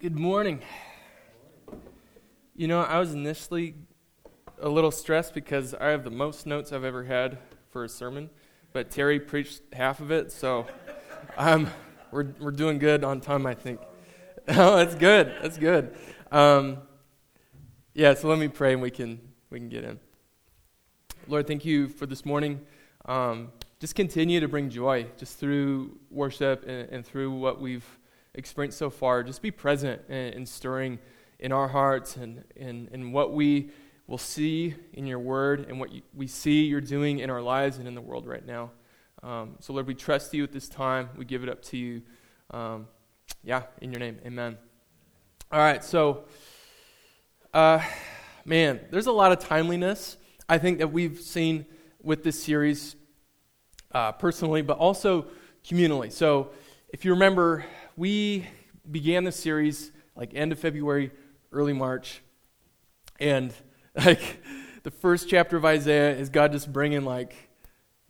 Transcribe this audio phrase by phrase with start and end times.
[0.00, 0.62] Good morning.
[2.56, 3.74] You know, I was initially
[4.58, 7.36] a little stressed because I have the most notes I've ever had
[7.68, 8.30] for a sermon,
[8.72, 10.66] but Terry preached half of it, so
[11.36, 11.68] um,
[12.10, 13.78] we're, we're doing good on time, I think.
[14.48, 15.34] oh, that's good.
[15.42, 15.94] That's good.
[16.32, 16.78] Um,
[17.92, 19.20] yeah, so let me pray and we can,
[19.50, 20.00] we can get in.
[21.28, 22.62] Lord, thank you for this morning.
[23.04, 27.84] Um, just continue to bring joy just through worship and, and through what we've
[28.34, 30.98] experienced so far, just be present and, and stirring
[31.38, 33.70] in our hearts and in and what we
[34.06, 37.78] will see in your word and what you, we see you're doing in our lives
[37.78, 38.70] and in the world right now.
[39.22, 41.10] Um, so, Lord, we trust you at this time.
[41.16, 42.02] We give it up to you.
[42.50, 42.88] Um,
[43.44, 44.18] yeah, in your name.
[44.26, 44.58] Amen.
[45.52, 46.24] All right, so,
[47.54, 47.80] uh,
[48.44, 50.16] man, there's a lot of timeliness,
[50.48, 51.66] I think, that we've seen
[52.02, 52.96] with this series
[53.92, 55.26] uh, personally, but also
[55.64, 56.10] communally.
[56.10, 56.50] So,
[56.88, 57.64] if you remember,
[57.96, 58.46] we
[58.90, 61.10] began the series like end of February,
[61.52, 62.22] early March,
[63.18, 63.52] and
[63.94, 64.42] like
[64.82, 67.34] the first chapter of Isaiah is God just bringing like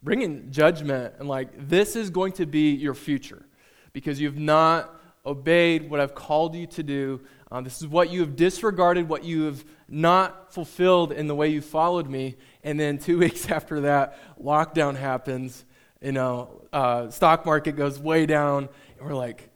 [0.03, 3.45] bringing judgment and like this is going to be your future
[3.93, 4.95] because you've not
[5.27, 7.21] obeyed what I've called you to do.
[7.51, 11.49] Um, this is what you have disregarded, what you have not fulfilled in the way
[11.49, 12.37] you followed me.
[12.63, 15.65] And then two weeks after that, lockdown happens.
[16.01, 19.50] You know, uh, stock market goes way down, and we're like,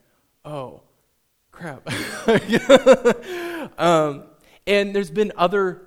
[0.44, 0.82] oh,
[1.50, 1.88] crap.
[3.78, 4.24] um,
[4.66, 5.82] and there's been other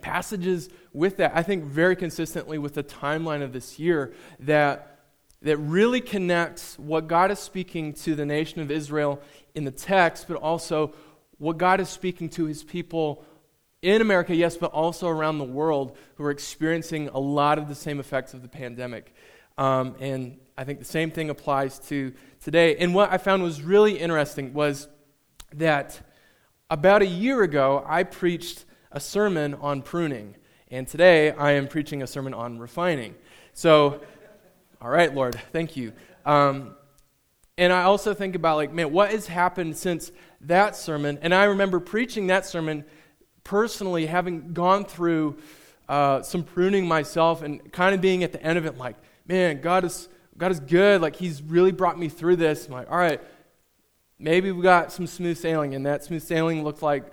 [0.00, 4.98] passages with that, I think very consistently with the timeline of this year, that,
[5.42, 9.20] that really connects what God is speaking to the nation of Israel
[9.54, 10.92] in the text, but also
[11.38, 13.24] what God is speaking to his people
[13.82, 17.74] in America, yes, but also around the world who are experiencing a lot of the
[17.74, 19.14] same effects of the pandemic.
[19.56, 22.12] Um, and I think the same thing applies to
[22.44, 22.76] today.
[22.76, 24.88] And what I found was really interesting was
[25.54, 25.98] that
[26.68, 30.36] about a year ago, I preached a sermon on pruning.
[30.70, 33.14] And today, I am preaching a sermon on refining.
[33.54, 34.02] So,
[34.82, 35.94] all right, Lord, thank you.
[36.26, 36.74] Um,
[37.56, 41.20] and I also think about, like, man, what has happened since that sermon?
[41.22, 42.84] And I remember preaching that sermon
[43.44, 45.38] personally, having gone through
[45.88, 48.96] uh, some pruning myself and kind of being at the end of it, like,
[49.26, 51.02] man, God is God is good.
[51.02, 52.66] Like, He's really brought me through this.
[52.66, 53.20] I'm like, all right,
[54.18, 55.74] maybe we got some smooth sailing.
[55.74, 57.04] And that smooth sailing looked like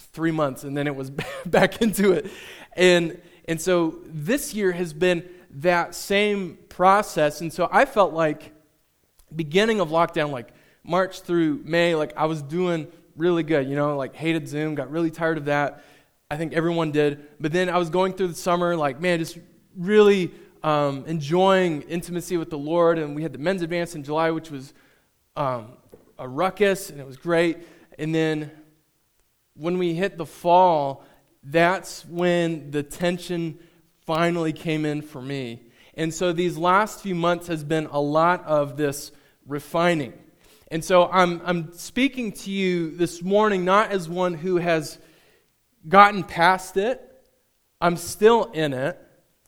[0.00, 1.10] three months, and then it was
[1.46, 2.30] back into it.
[2.72, 5.24] And, and so this year has been
[5.58, 7.40] that same process.
[7.40, 8.52] And so I felt like,
[9.34, 10.48] beginning of lockdown, like
[10.82, 13.68] March through May, like I was doing really good.
[13.68, 15.84] You know, like hated Zoom, got really tired of that.
[16.28, 17.24] I think everyone did.
[17.38, 19.38] But then I was going through the summer, like, man, just
[19.76, 20.32] really
[20.64, 24.50] um, enjoying intimacy with the Lord, and we had the men's advance in July, which
[24.50, 24.72] was
[25.36, 25.72] um,
[26.18, 27.58] a ruckus, and it was great.
[27.98, 28.50] And then
[29.54, 31.04] when we hit the fall,
[31.42, 33.58] that's when the tension
[34.06, 35.60] finally came in for me.
[35.92, 39.12] And so these last few months has been a lot of this
[39.46, 40.14] refining.
[40.70, 44.98] And so I'm, I'm speaking to you this morning not as one who has
[45.86, 47.02] gotten past it,
[47.82, 48.98] I'm still in it.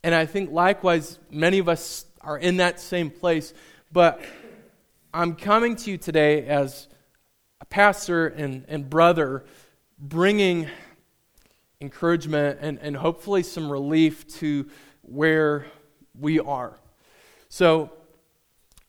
[0.07, 3.53] And I think likewise, many of us are in that same place.
[3.91, 4.21] But
[5.13, 6.87] I'm coming to you today as
[7.61, 9.45] a pastor and, and brother,
[9.99, 10.69] bringing
[11.81, 14.71] encouragement and, and hopefully some relief to
[15.03, 15.67] where
[16.17, 16.79] we are.
[17.49, 17.91] So,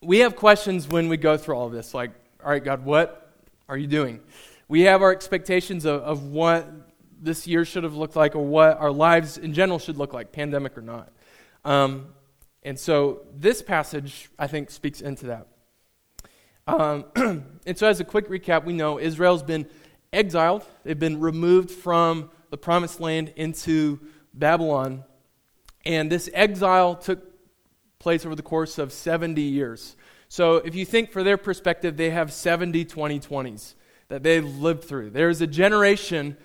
[0.04, 2.12] we have questions when we go through all of this, like,
[2.46, 3.34] all right, God, what
[3.68, 4.20] are you doing?
[4.68, 6.72] We have our expectations of, of what
[7.22, 10.32] this year should have looked like or what our lives in general should look like,
[10.32, 11.12] pandemic or not.
[11.66, 12.08] Um,
[12.64, 15.48] and so this passage, I think, speaks into that.
[16.68, 17.06] Um,
[17.66, 19.68] and so, as a quick recap, we know Israel's been
[20.12, 24.00] exiled, they've been removed from the promised land into
[24.34, 25.04] Babylon.
[25.86, 27.24] And this exile took
[28.00, 29.96] place over the course of 70 years.
[30.28, 33.76] So, if you think for their perspective, they have 70 2020s
[34.10, 35.12] that they've lived through.
[35.12, 36.38] There's a generation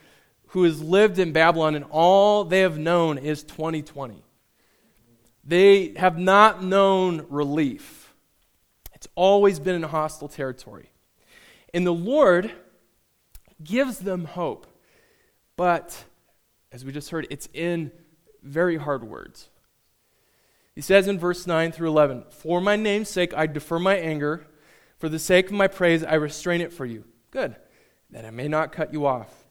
[0.53, 4.23] who has lived in Babylon, and all they have known is 2020.
[5.45, 8.15] They have not known relief.
[8.93, 10.91] It's always been in hostile territory.
[11.73, 12.53] And the Lord
[13.65, 14.67] gives them hope.
[15.57, 16.05] But,
[16.71, 17.91] as we just heard, it's in
[18.43, 19.49] very hard words.
[20.75, 24.47] He says in verse 9 through 11 For my name's sake, I defer my anger.
[24.99, 27.05] For the sake of my praise, I restrain it for you.
[27.31, 27.57] Good,
[28.11, 29.42] that I may not cut you off.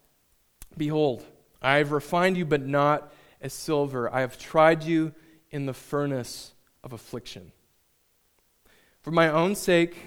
[0.77, 1.25] Behold,
[1.61, 4.13] I have refined you, but not as silver.
[4.13, 5.13] I have tried you
[5.51, 6.53] in the furnace
[6.83, 7.51] of affliction.
[9.01, 9.97] For my own sake,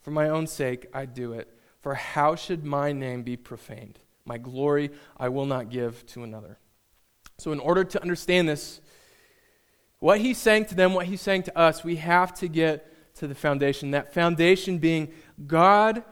[0.00, 1.52] for my own sake, I do it.
[1.80, 3.98] For how should my name be profaned?
[4.24, 6.58] My glory I will not give to another.
[7.38, 8.80] So, in order to understand this,
[9.98, 13.26] what he's saying to them, what he's saying to us, we have to get to
[13.26, 13.92] the foundation.
[13.92, 15.12] That foundation being
[15.46, 16.02] God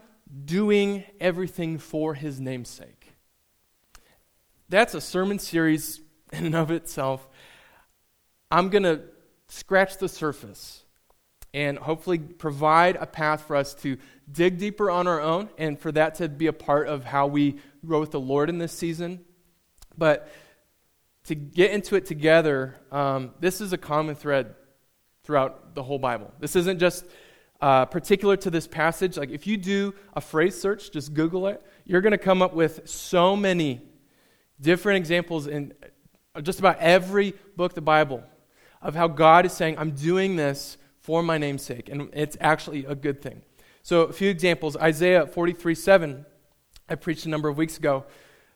[0.45, 2.94] doing everything for his namesake.
[4.69, 6.01] That's a sermon series
[6.31, 7.27] in and of itself.
[8.51, 9.01] I'm going to
[9.47, 10.83] scratch the surface
[11.53, 13.97] and hopefully provide a path for us to
[14.29, 17.57] dig deeper on our own and for that to be a part of how we
[17.85, 19.23] grow with the Lord in this season.
[19.97, 20.29] But
[21.25, 24.55] to get into it together, um, this is a common thread
[25.23, 26.33] throughout the whole Bible.
[26.39, 27.05] This isn't just
[27.61, 29.15] uh, particular to this passage.
[29.15, 32.53] Like if you do a phrase search, just Google it, you're going to come up
[32.53, 33.81] with so many
[34.59, 35.73] different examples in
[36.35, 38.23] uh, just about every book of the Bible
[38.81, 41.89] of how God is saying, I'm doing this for my name's sake.
[41.89, 43.41] And it's actually a good thing.
[43.83, 46.25] So, a few examples Isaiah 43 7,
[46.89, 48.05] I preached a number of weeks ago,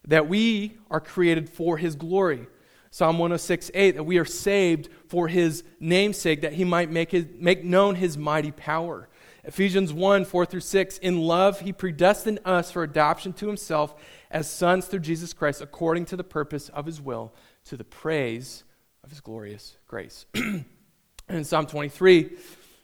[0.08, 2.48] that we are created for his glory.
[2.92, 7.28] Psalm 106 8, that we are saved for his namesake, that he might make, his,
[7.38, 9.08] make known his mighty power.
[9.44, 13.96] Ephesians 1 4 through 6, in love he predestined us for adoption to himself
[14.32, 17.34] as sons through Jesus Christ, according to the purpose of his will,
[17.66, 18.64] to the praise
[19.04, 20.26] of his glorious grace.
[21.30, 22.38] In Psalm 23,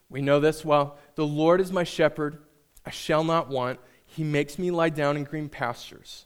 [0.10, 0.98] we know this well.
[1.16, 2.38] The Lord is my shepherd,
[2.86, 3.80] I shall not want.
[4.06, 6.26] He makes me lie down in green pastures.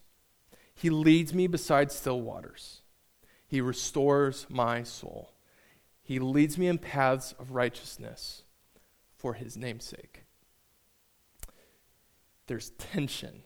[0.76, 2.82] He leads me beside still waters.
[3.48, 5.34] He restores my soul.
[6.02, 8.44] He leads me in paths of righteousness
[9.16, 10.24] for his namesake.
[12.48, 13.44] There's tension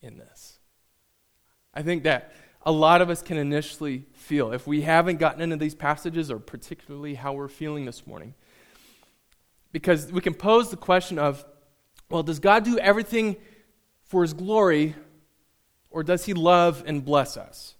[0.00, 0.58] in this.
[1.76, 2.32] I think that
[2.62, 6.38] a lot of us can initially feel if we haven't gotten into these passages, or
[6.38, 8.34] particularly how we're feeling this morning.
[9.72, 11.44] Because we can pose the question of,
[12.08, 13.36] well, does God do everything
[14.04, 14.94] for his glory,
[15.90, 17.74] or does he love and bless us?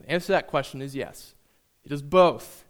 [0.00, 1.34] The answer to that question is yes.
[1.82, 2.64] He does both.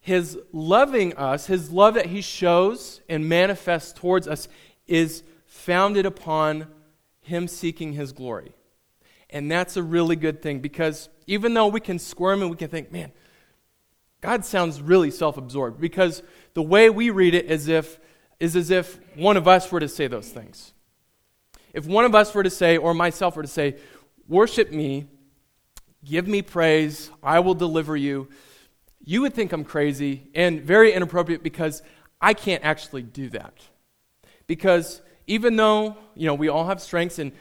[0.00, 4.48] His loving us, his love that he shows and manifests towards us,
[4.86, 6.66] is founded upon
[7.22, 8.52] him seeking his glory.
[9.32, 12.68] And that's a really good thing because even though we can squirm and we can
[12.68, 13.12] think, man,
[14.20, 16.22] God sounds really self absorbed because
[16.54, 17.98] the way we read it is, if,
[18.38, 20.74] is as if one of us were to say those things.
[21.72, 23.76] If one of us were to say, or myself were to say,
[24.28, 25.06] worship me,
[26.04, 28.28] give me praise, I will deliver you,
[29.04, 31.82] you would think I'm crazy and very inappropriate because
[32.20, 33.54] I can't actually do that.
[34.46, 37.32] Because even though, you know, we all have strengths and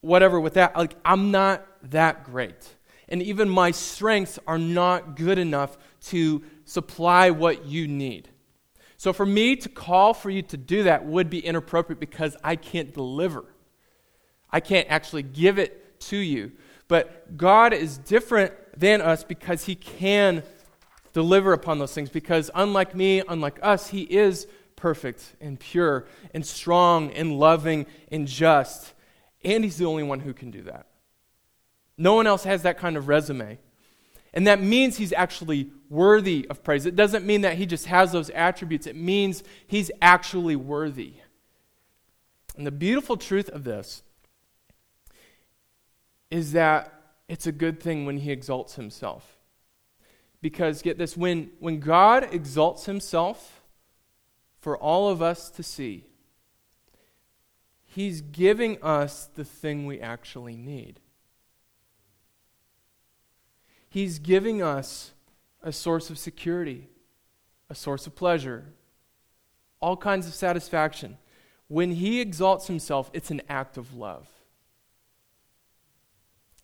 [0.00, 0.76] whatever with that.
[0.76, 2.74] Like, I'm not that great.
[3.08, 5.78] And even my strengths are not good enough
[6.08, 8.28] to supply what you need.
[8.96, 12.56] So, for me to call for you to do that would be inappropriate because I
[12.56, 13.44] can't deliver.
[14.50, 16.52] I can't actually give it to you.
[16.88, 20.42] But God is different than us because He can
[21.12, 22.10] deliver upon those things.
[22.10, 28.26] Because unlike me, unlike us, He is perfect and pure and strong and loving and
[28.26, 28.94] just.
[29.44, 30.86] And he's the only one who can do that.
[31.96, 33.58] No one else has that kind of resume.
[34.34, 36.86] And that means he's actually worthy of praise.
[36.86, 41.14] It doesn't mean that he just has those attributes, it means he's actually worthy.
[42.56, 44.02] And the beautiful truth of this
[46.30, 46.92] is that
[47.28, 49.36] it's a good thing when he exalts himself.
[50.40, 53.62] Because, get this, when, when God exalts himself
[54.60, 56.04] for all of us to see,
[57.98, 61.00] He's giving us the thing we actually need.
[63.90, 65.10] He's giving us
[65.64, 66.86] a source of security,
[67.68, 68.66] a source of pleasure,
[69.80, 71.18] all kinds of satisfaction.
[71.66, 74.28] When He exalts Himself, it's an act of love.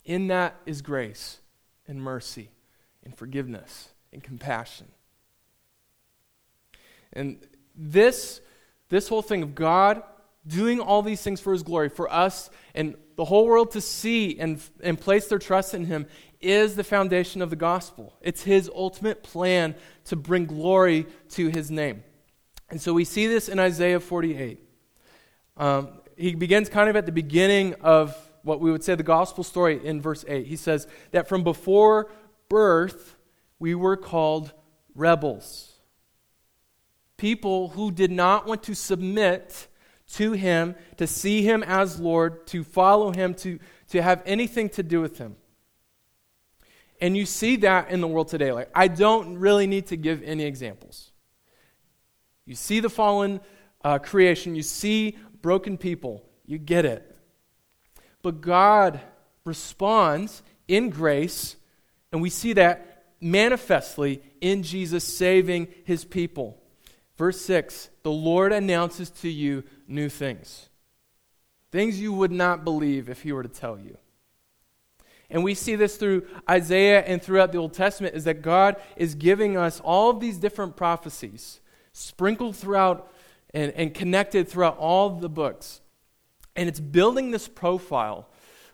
[0.04, 1.40] In that is grace
[1.88, 2.50] and mercy
[3.02, 4.86] and forgiveness and compassion.
[7.12, 8.40] And this,
[8.88, 10.04] this whole thing of God
[10.46, 14.38] doing all these things for his glory, for us and the whole world to see
[14.38, 16.06] and, and place their trust in him,
[16.40, 18.14] is the foundation of the gospel.
[18.20, 19.74] It's his ultimate plan
[20.06, 22.02] to bring glory to his name.
[22.70, 24.60] And so we see this in Isaiah 48.
[25.56, 29.42] Um, he begins kind of at the beginning of what we would say the gospel
[29.42, 30.46] story in verse 8.
[30.46, 32.10] He says that from before
[32.48, 33.16] birth,
[33.58, 34.52] we were called
[34.94, 35.72] rebels.
[37.16, 39.68] People who did not want to submit
[40.16, 44.82] to him, to see him as Lord, to follow him, to, to have anything to
[44.82, 45.36] do with him.
[47.00, 48.52] And you see that in the world today.
[48.52, 51.10] Like, I don't really need to give any examples.
[52.46, 53.40] You see the fallen
[53.82, 56.24] uh, creation, you see broken people.
[56.46, 57.16] You get it.
[58.22, 59.00] But God
[59.44, 61.56] responds in grace,
[62.12, 66.62] and we see that manifestly in Jesus saving his people.
[67.16, 70.68] Verse 6 The Lord announces to you new things,
[71.70, 73.96] things you would not believe if he were to tell you.
[75.30, 79.14] And we see this through Isaiah and throughout the Old Testament is that God is
[79.14, 81.60] giving us all of these different prophecies
[81.92, 83.10] sprinkled throughout
[83.52, 85.80] and, and connected throughout all the books.
[86.56, 88.28] And it's building this profile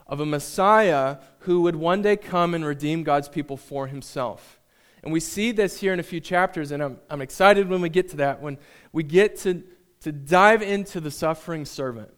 [0.07, 4.61] of a Messiah who would one day come and redeem God's people for himself.
[5.03, 7.89] And we see this here in a few chapters, and I'm, I'm excited when we
[7.89, 8.59] get to that, when
[8.93, 9.63] we get to,
[10.01, 12.11] to dive into the suffering servant.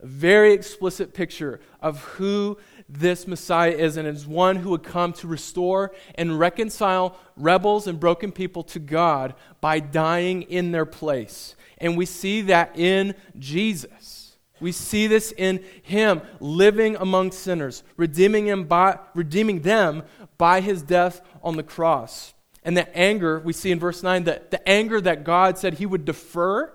[0.00, 5.12] A very explicit picture of who this Messiah is, and is one who would come
[5.14, 11.54] to restore and reconcile rebels and broken people to God by dying in their place.
[11.78, 14.36] And we see that in Jesus.
[14.60, 20.02] We see this in him living among sinners, redeeming, him by, redeeming them
[20.38, 22.32] by his death on the cross.
[22.62, 25.86] And the anger, we see in verse 9, that the anger that God said he
[25.86, 26.72] would defer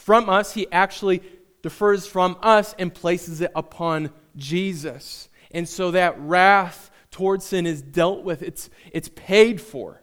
[0.00, 1.22] from us, he actually
[1.62, 5.28] defers from us and places it upon Jesus.
[5.50, 10.00] And so that wrath towards sin is dealt with, it's, it's paid for,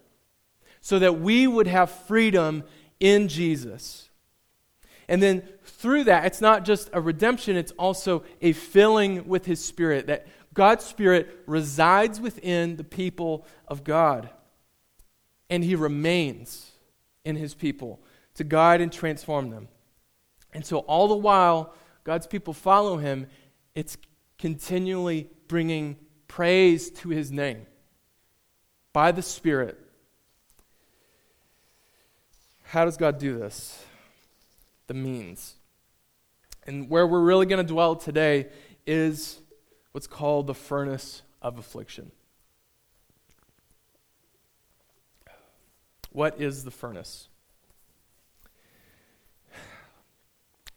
[0.82, 2.64] so that we would have freedom
[3.00, 4.10] in Jesus.
[5.08, 9.66] And then through that, it's not just a redemption, it's also a filling with His
[9.66, 14.30] Spirit, that God's Spirit resides within the people of God.
[15.50, 16.72] And He remains
[17.26, 18.00] in His people
[18.36, 19.70] to guide and transform them.
[20.54, 21.74] And so, all the while
[22.04, 23.28] God's people follow Him,
[23.76, 23.98] it's
[24.38, 27.66] continually bringing praise to His name
[28.94, 29.80] by the Spirit.
[32.64, 33.84] How does God do this?
[34.88, 35.56] The means.
[36.66, 38.48] And where we're really going to dwell today
[38.86, 39.40] is
[39.94, 42.12] what's called the furnace of affliction.
[46.12, 47.30] What is the furnace?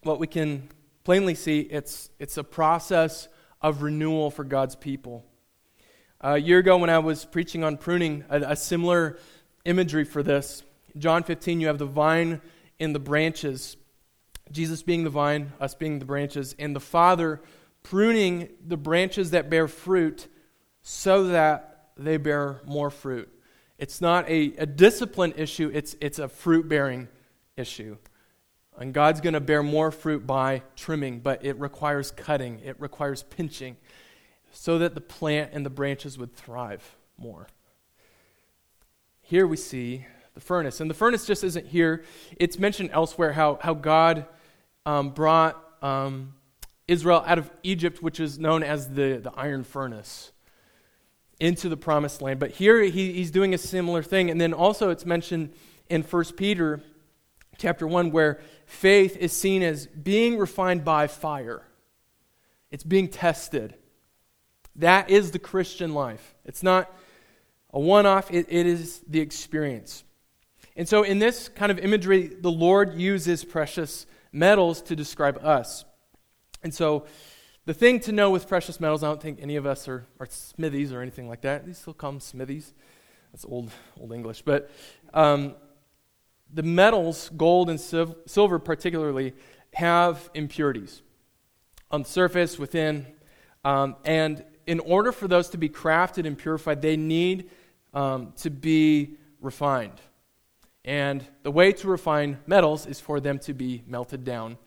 [0.03, 0.71] What we can
[1.05, 3.29] plainly see, it's, it's a process
[3.61, 5.27] of renewal for God's people.
[6.23, 9.19] a year ago, when I was preaching on pruning, a, a similar
[9.67, 10.63] imagery for this,
[10.97, 12.41] John 15, you have the vine
[12.79, 13.77] and the branches.
[14.51, 17.41] Jesus being the vine, us being the branches, and the Father
[17.83, 20.29] pruning the branches that bear fruit
[20.81, 23.29] so that they bear more fruit.
[23.79, 27.09] It's not a, a discipline issue, it's, it's a fruit bearing
[27.57, 27.99] issue.
[28.79, 33.23] And God's going to bear more fruit by trimming, but it requires cutting, it requires
[33.23, 33.77] pinching,
[34.53, 37.47] so that the plant and the branches would thrive more.
[39.21, 40.81] Here we see the furnace.
[40.81, 42.05] And the furnace just isn't here,
[42.39, 44.27] it's mentioned elsewhere how, how God
[44.87, 46.35] um, brought um,
[46.89, 50.33] Israel out of Egypt, which is known as the, the iron furnace,
[51.39, 52.41] into the promised land.
[52.41, 54.31] But here he, he's doing a similar thing.
[54.31, 55.53] And then also it's mentioned
[55.89, 56.81] in 1 Peter
[57.61, 61.63] chapter 1 where faith is seen as being refined by fire,
[62.71, 63.75] it's being tested.
[64.77, 66.35] That is the Christian life.
[66.45, 66.91] It's not
[67.73, 70.05] a one off, it, it is the experience.
[70.77, 75.85] And so, in this kind of imagery, the Lord uses precious metals to describe us.
[76.63, 77.07] And so,
[77.67, 80.27] the thing to know with precious metals, I don't think any of us are, are
[80.31, 81.67] smithies or anything like that.
[81.67, 82.73] These still them smithies.
[83.33, 84.43] That's old, old English.
[84.43, 84.71] But
[85.13, 85.55] um,
[86.53, 89.35] the metals, gold and sil- silver particularly,
[89.73, 91.03] have impurities
[91.91, 93.07] on the surface, within.
[93.65, 97.51] Um, and in order for those to be crafted and purified, they need
[97.93, 100.01] um, to be refined.
[100.85, 104.59] And the way to refine metals is for them to be melted down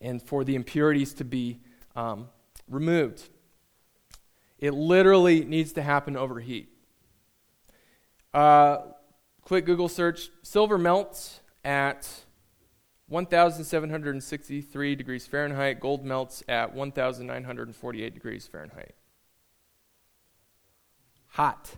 [0.00, 1.60] and for the impurities to be
[1.94, 2.28] um,
[2.68, 3.28] removed.
[4.58, 6.68] It literally needs to happen over heat.
[8.32, 8.78] Uh,
[9.48, 12.06] quick Google search silver melts at
[13.08, 18.94] 1,763 degrees Fahrenheit, gold melts at 1,948 degrees Fahrenheit.
[21.28, 21.70] Hot.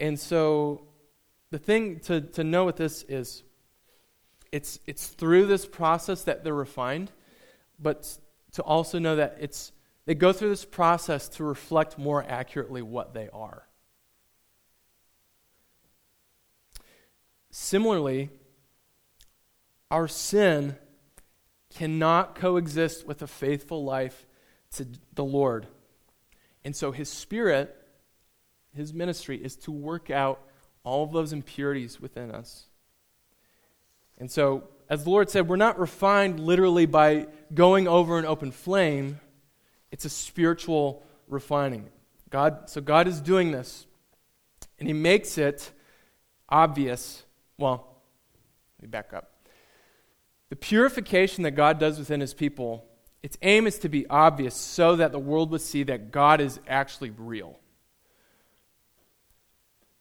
[0.00, 0.88] And so
[1.52, 3.44] the thing to, to know with this is
[4.50, 7.12] it's, it's through this process that they're refined,
[7.78, 8.18] but
[8.54, 9.70] to also know that it's,
[10.06, 13.68] they go through this process to reflect more accurately what they are.
[17.56, 18.30] Similarly,
[19.88, 20.74] our sin
[21.72, 24.26] cannot coexist with a faithful life
[24.72, 25.68] to the Lord.
[26.64, 27.80] And so his spirit
[28.74, 30.40] his ministry is to work out
[30.82, 32.64] all of those impurities within us.
[34.18, 38.50] And so as the Lord said, we're not refined literally by going over an open
[38.50, 39.20] flame,
[39.92, 41.88] it's a spiritual refining.
[42.30, 43.86] God, so God is doing this,
[44.80, 45.70] and He makes it
[46.48, 47.24] obvious.
[47.58, 47.86] Well,
[48.78, 49.30] let me back up.
[50.50, 52.84] The purification that God does within His people,
[53.22, 56.60] its aim is to be obvious so that the world would see that God is
[56.68, 57.58] actually real.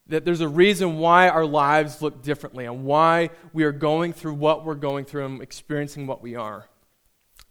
[0.08, 4.34] That there's a reason why our lives look differently and why we are going through
[4.34, 6.68] what we're going through and experiencing what we are.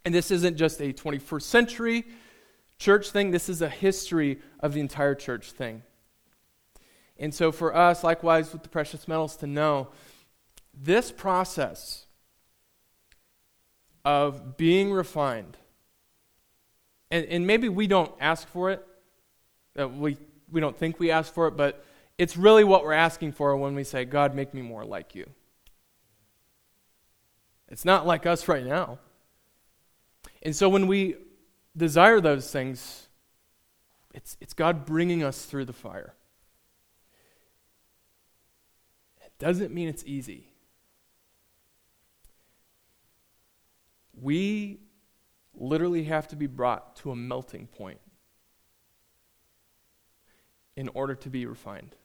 [0.05, 2.05] And this isn't just a 21st century
[2.83, 5.83] church thing, this is a history of the entire church thing.
[7.23, 9.91] And so, for us, likewise with the precious metals, to know
[10.75, 12.07] this process
[14.05, 15.57] of being refined,
[17.13, 18.85] and, and maybe we don't ask for it,
[19.79, 20.17] uh, we,
[20.51, 21.85] we don't think we ask for it, but
[22.19, 25.31] it's really what we're asking for when we say, God, make me more like you.
[27.69, 28.99] It's not like us right now.
[30.43, 31.15] And so when we
[31.77, 33.07] desire those things,
[34.13, 36.15] it's, it's God bringing us through the fire.
[39.25, 40.47] It doesn't mean it's easy.
[44.15, 44.79] We
[45.53, 47.99] literally have to be brought to a melting point
[50.77, 51.97] in order to be refined.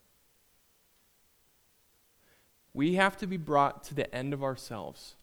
[2.74, 5.13] We have to be brought to the end of ourselves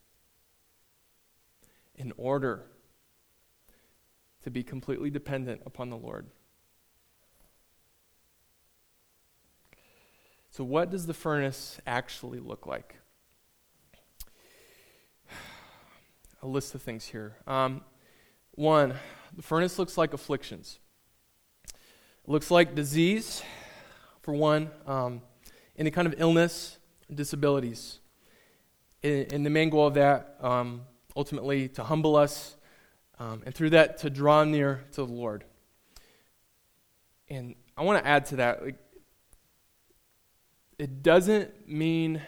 [1.96, 2.66] in order
[4.44, 6.26] to be completely dependent upon the Lord.
[10.56, 12.94] So, what does the furnace actually look like?
[16.44, 17.34] A list of things here.
[17.48, 17.80] Um,
[18.52, 18.94] one,
[19.34, 20.78] the furnace looks like afflictions.
[21.66, 23.42] It looks like disease,
[24.22, 25.22] for one, um,
[25.76, 26.78] any kind of illness,
[27.12, 27.98] disabilities.
[29.02, 30.82] And, and the main goal of that, um,
[31.16, 32.54] ultimately, to humble us
[33.18, 35.42] um, and through that to draw near to the Lord.
[37.28, 38.76] And I want to add to that, like,
[40.78, 42.20] it doesn't mean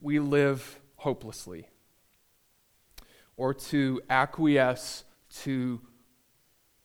[0.00, 1.68] we live hopelessly
[3.36, 5.80] or to acquiesce to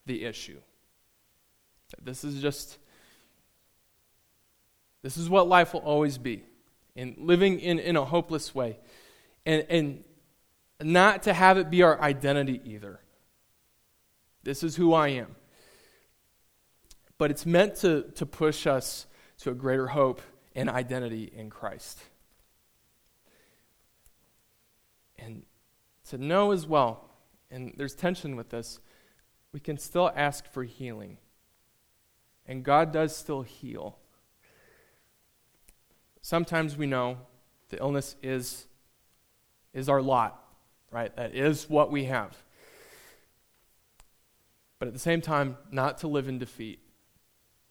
[0.05, 0.59] the issue.
[2.01, 2.77] This is just,
[5.01, 6.43] this is what life will always be.
[6.95, 8.79] And living in, in a hopeless way.
[9.45, 10.03] And, and
[10.81, 12.99] not to have it be our identity either.
[14.43, 15.35] This is who I am.
[17.17, 19.07] But it's meant to, to push us
[19.39, 20.21] to a greater hope
[20.55, 21.99] and identity in Christ.
[25.17, 25.43] And
[26.09, 27.09] to know as well,
[27.49, 28.79] and there's tension with this,
[29.51, 31.17] we can still ask for healing.
[32.45, 33.97] And God does still heal.
[36.21, 37.17] Sometimes we know
[37.69, 38.67] the illness is,
[39.73, 40.45] is our lot
[40.95, 41.13] right?
[41.17, 42.33] That is what we have.
[44.79, 46.79] But at the same time, not to live in defeat,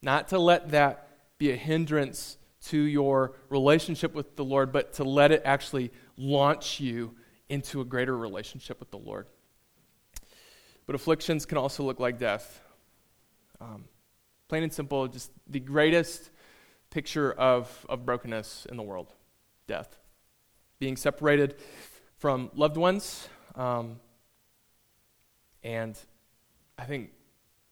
[0.03, 5.05] not to let that be a hindrance to your relationship with the Lord, but to
[5.05, 7.15] let it actually launch you
[7.49, 9.27] into a greater relationship with the Lord.
[10.87, 12.61] But afflictions can also look like death.
[13.61, 13.85] Um,
[14.49, 16.31] plain and simple, just the greatest
[16.91, 19.13] picture of, of brokenness in the world
[19.67, 19.99] death.
[20.79, 21.57] Being separated
[22.19, 23.29] from loved ones.
[23.55, 24.01] Um,
[25.63, 25.99] and
[26.79, 27.11] I think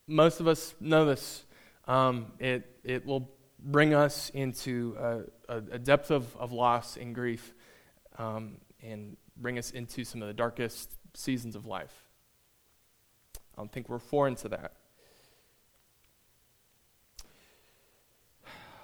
[0.07, 1.45] most of us know this.
[1.87, 3.29] Um, it, it will
[3.63, 7.53] bring us into a, a, depth of, of loss and grief
[8.17, 11.93] um, and bring us into some of the darkest seasons of life.
[13.35, 14.73] I don't think we're foreign to that.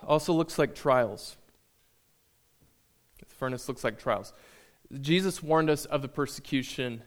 [0.08, 1.36] Also looks like trials.
[3.20, 4.34] The furnace looks like trials.
[5.02, 7.04] Jesus warned us of the persecution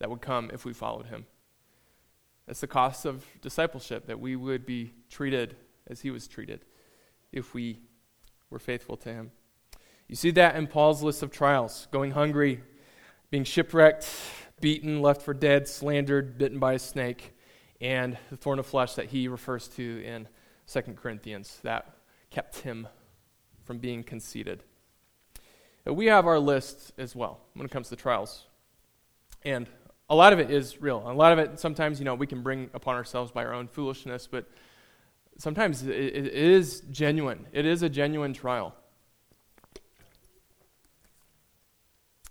[0.00, 1.26] that would come if we followed him.
[2.46, 5.56] That's the cost of discipleship, that we would be treated
[5.86, 6.64] as he was treated
[7.32, 7.80] if we
[8.50, 9.30] were faithful to him.
[10.08, 12.62] You see that in Paul's list of trials going hungry,
[13.30, 14.08] being shipwrecked,
[14.60, 17.34] beaten, left for dead, slandered, bitten by a snake,
[17.80, 20.28] and the thorn of flesh that he refers to in
[20.66, 21.96] 2 Corinthians that
[22.30, 22.88] kept him
[23.64, 24.62] from being conceited
[25.92, 28.44] we have our list as well when it comes to trials.
[29.42, 29.66] And
[30.10, 31.02] a lot of it is real.
[31.06, 33.68] A lot of it, sometimes, you know, we can bring upon ourselves by our own
[33.68, 34.46] foolishness, but
[35.38, 37.46] sometimes it, is genuine.
[37.52, 38.74] It is a genuine trial.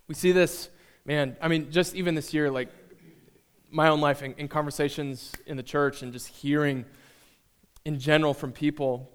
[0.08, 0.70] We see this,
[1.06, 2.70] man, I mean, just even this year, like
[3.70, 6.86] my own life in, in conversations in the church and just hearing
[7.84, 9.12] in general from people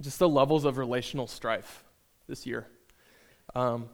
[0.00, 1.84] just the levels of relational strife
[2.26, 2.66] this year.
[3.54, 3.88] Um,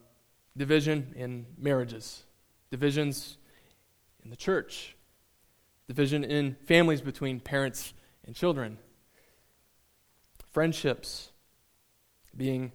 [0.57, 2.24] division in marriages,
[2.70, 3.37] divisions
[4.24, 4.96] in the church,
[5.88, 7.92] division in families between parents
[8.24, 8.79] and children,
[10.52, 11.30] friendships
[12.36, 12.72] being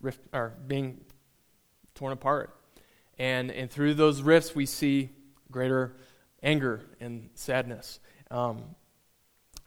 [0.00, 1.00] rift, or being
[1.94, 2.56] torn apart.
[3.18, 5.10] And, and through those rifts, we see
[5.50, 5.96] greater
[6.42, 8.00] anger and sadness.
[8.30, 8.62] Um,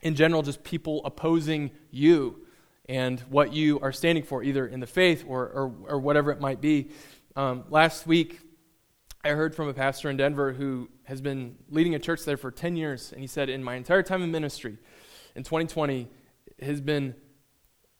[0.00, 2.46] in general, just people opposing you
[2.88, 6.40] and what you are standing for, either in the faith or, or, or whatever it
[6.40, 6.90] might be.
[7.36, 8.40] Um, last week,
[9.24, 12.50] I heard from a pastor in Denver who has been leading a church there for
[12.50, 14.78] 10 years, and he said, In my entire time in ministry,
[15.34, 16.08] in 2020,
[16.60, 17.14] has been,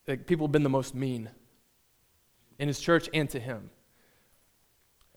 [0.06, 1.30] like, people have been the most mean
[2.58, 3.70] in his church and to him.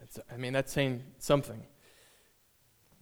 [0.02, 1.64] It's, I mean, that's saying something.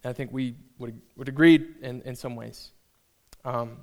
[0.04, 2.72] I think we would, would agree in, in some ways.
[3.44, 3.78] Um,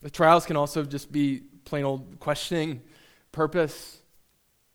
[0.00, 2.82] the trials can also just be plain old questioning
[3.32, 3.98] purpose.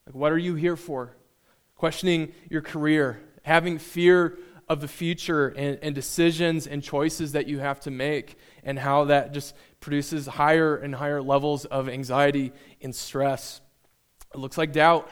[0.06, 1.16] Like, what are you here for?
[1.76, 7.58] Questioning your career, having fear of the future and, and decisions and choices that you
[7.58, 12.94] have to make, and how that just produces higher and higher levels of anxiety and
[12.94, 13.60] stress.
[14.32, 15.10] It looks like doubt.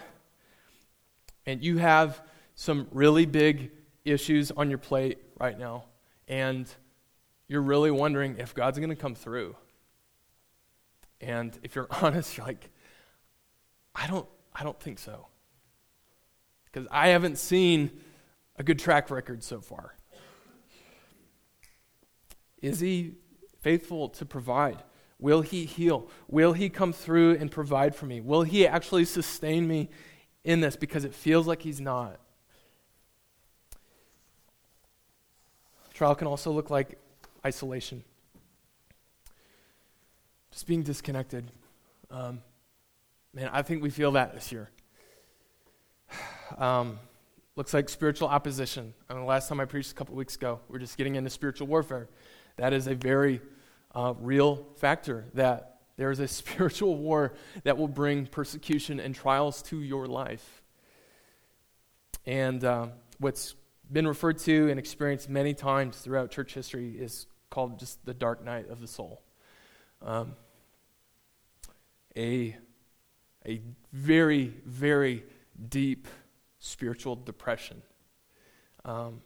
[1.44, 2.22] And you have
[2.54, 3.70] some really big
[4.06, 5.84] issues on your plate right now,
[6.26, 6.66] and
[7.48, 9.54] you're really wondering if God's going to come through.
[11.20, 12.70] And if you're honest, you're like,
[13.94, 15.26] I don't, I don't think so.
[16.64, 17.90] Because I haven't seen
[18.56, 19.94] a good track record so far.
[22.62, 23.16] Is he
[23.62, 24.82] faithful to provide?
[25.18, 26.08] Will he heal?
[26.28, 28.20] Will he come through and provide for me?
[28.20, 29.88] Will he actually sustain me
[30.44, 30.76] in this?
[30.76, 32.18] Because it feels like he's not.
[35.94, 36.98] Trial can also look like
[37.46, 38.02] isolation,
[40.50, 41.52] just being disconnected.
[42.10, 42.42] Um,
[43.32, 44.70] man, I think we feel that this year.
[46.58, 46.98] Um,
[47.56, 48.92] looks like spiritual opposition.
[49.08, 51.14] I mean, the last time I preached a couple weeks ago, we are just getting
[51.14, 52.08] into spiritual warfare.
[52.56, 53.40] That is a very
[53.94, 57.34] uh, real factor that there is a spiritual war
[57.64, 60.62] that will bring persecution and trials to your life.
[62.26, 62.88] And uh,
[63.18, 63.54] what's
[63.90, 68.42] been referred to and experienced many times throughout church history is called just the dark
[68.44, 69.22] night of the soul.
[70.00, 70.34] Um,
[72.16, 72.56] a,
[73.46, 73.60] a
[73.92, 75.24] very, very
[75.68, 76.08] deep
[76.58, 77.82] spiritual depression
[78.84, 79.20] um,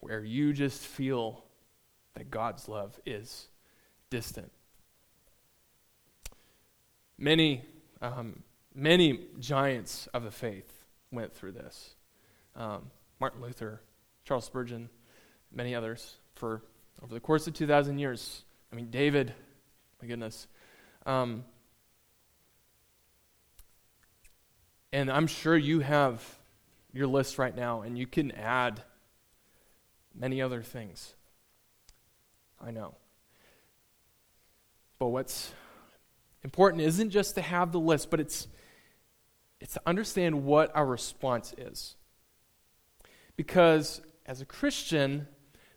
[0.00, 1.45] where you just feel
[2.16, 3.48] that God's love is
[4.08, 4.50] distant.
[7.18, 7.64] Many,
[8.00, 8.42] um,
[8.74, 11.94] many giants of the faith went through this.
[12.54, 13.82] Um, Martin Luther,
[14.24, 14.88] Charles Spurgeon,
[15.52, 16.62] many others for
[17.02, 18.44] over the course of 2,000 years.
[18.72, 19.34] I mean, David,
[20.00, 20.46] my goodness.
[21.04, 21.44] Um,
[24.90, 26.22] and I'm sure you have
[26.94, 28.82] your list right now, and you can add
[30.14, 31.14] many other things.
[32.64, 32.94] I know.
[34.98, 35.52] But what's
[36.42, 38.48] important isn't just to have the list, but it's,
[39.60, 41.96] it's to understand what our response is.
[43.36, 45.28] Because as a Christian,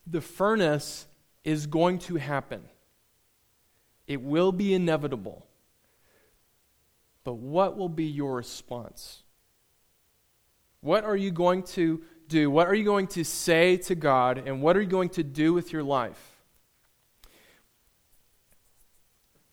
[0.08, 1.08] the furnace
[1.44, 2.62] is going to happen.
[4.08, 5.46] It will be inevitable.
[7.24, 9.24] But what will be your response?
[10.82, 12.50] What are you going to do?
[12.50, 14.42] What are you going to say to God?
[14.46, 16.20] And what are you going to do with your life?
[17.26, 17.30] I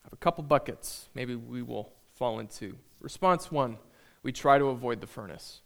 [0.05, 2.77] have a couple buckets maybe we will fall into.
[3.01, 3.77] Response one
[4.23, 5.61] we try to avoid the furnace.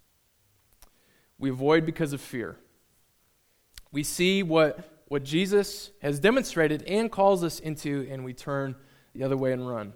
[1.38, 2.56] We avoid because of fear.
[3.92, 8.76] We see what what Jesus has demonstrated and calls us into, and we turn
[9.14, 9.92] the other way and run.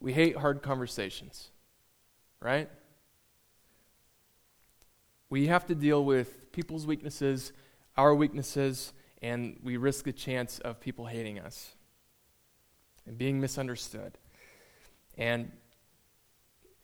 [0.00, 1.50] We hate hard conversations,
[2.40, 2.68] right?
[5.30, 7.52] We have to deal with people's weaknesses,
[7.96, 8.92] our weaknesses,
[9.22, 11.76] and we risk the chance of people hating us
[13.08, 14.18] and being misunderstood.
[15.16, 15.50] And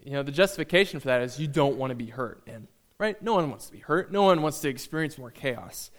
[0.03, 2.43] you know, the justification for that is you don't want to be hurt.
[2.47, 2.67] And
[2.99, 3.21] right?
[3.23, 4.13] No one wants to be hurt.
[4.13, 5.91] No one wants to experience more chaos.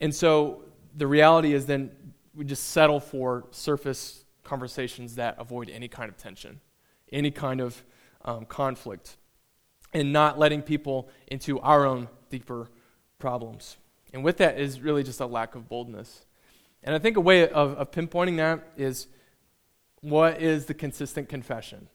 [0.00, 0.64] And so
[0.96, 1.90] the reality is then
[2.34, 6.60] we just settle for surface conversations that avoid any kind of tension,
[7.12, 7.82] any kind of
[8.24, 9.16] um, conflict,
[9.92, 12.68] and not letting people into our own deeper
[13.18, 13.76] problems.
[14.12, 16.26] And with that is really just a lack of boldness.
[16.82, 19.06] And I think a way of, of pinpointing that is
[20.04, 21.88] what is the consistent confession?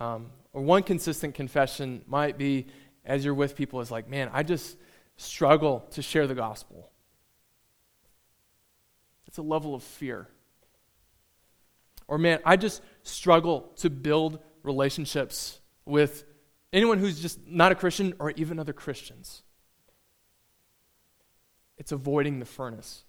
[0.00, 2.66] Um, or one consistent confession might be
[3.04, 4.76] as you're with people is like, man, I just
[5.16, 6.90] struggle to share the gospel.
[9.28, 10.28] It's a level of fear.
[12.08, 16.24] Or, man, I just struggle to build relationships with
[16.72, 19.42] anyone who's just not a Christian or even other Christians.
[21.78, 23.04] It's avoiding the furnace.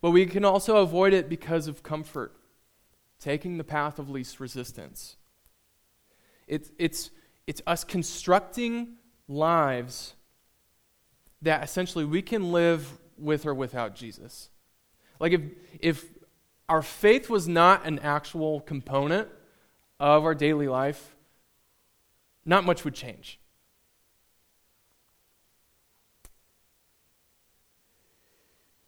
[0.00, 2.34] But we can also avoid it because of comfort,
[3.22, 5.16] taking the path of least resistance.
[6.48, 7.10] It's, it's,
[7.46, 8.96] it's us constructing
[9.28, 10.14] lives
[11.40, 14.50] that essentially we can live with or without Jesus.
[15.20, 15.40] Like if,
[15.78, 16.04] if
[16.68, 19.28] our faith was not an actual component
[20.00, 21.14] of our daily life,
[22.44, 23.38] not much would change.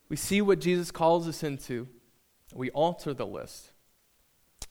[0.09, 1.89] We see what Jesus calls us into,
[2.53, 3.74] we alter the list.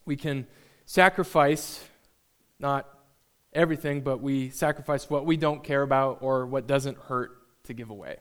[0.06, 0.48] We can
[0.86, 1.84] sacrifice
[2.60, 2.88] not
[3.54, 7.90] everything, but we sacrifice what we don't care about or what doesn't hurt to give
[7.90, 8.18] away.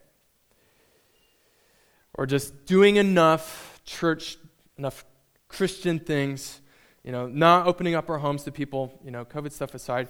[2.15, 4.37] Or just doing enough church,
[4.77, 5.05] enough
[5.49, 6.61] Christian things,
[7.03, 10.09] you know, not opening up our homes to people, you know, COVID stuff aside,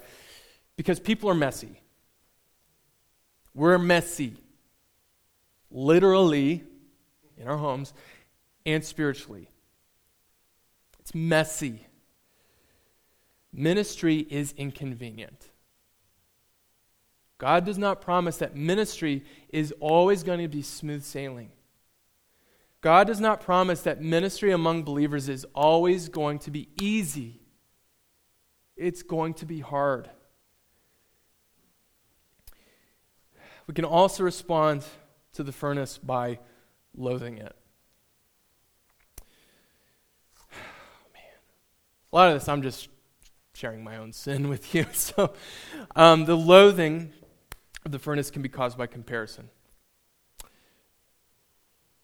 [0.75, 1.79] because people are messy.
[3.53, 4.35] We're messy.
[5.71, 6.63] Literally,
[7.37, 7.93] in our homes,
[8.65, 9.49] and spiritually.
[11.13, 11.85] Messy.
[13.51, 15.49] Ministry is inconvenient.
[17.37, 21.51] God does not promise that ministry is always going to be smooth sailing.
[22.81, 27.41] God does not promise that ministry among believers is always going to be easy.
[28.75, 30.09] It's going to be hard.
[33.67, 34.83] We can also respond
[35.33, 36.39] to the furnace by
[36.95, 37.55] loathing it.
[42.13, 42.89] A lot of this, I'm just
[43.55, 44.85] sharing my own sin with you.
[44.93, 45.33] So,
[45.95, 47.11] um, the loathing
[47.83, 49.49] of the furnace can be caused by comparison.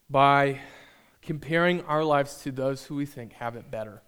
[0.10, 0.62] By
[1.22, 4.02] comparing our lives to those who we think have it better.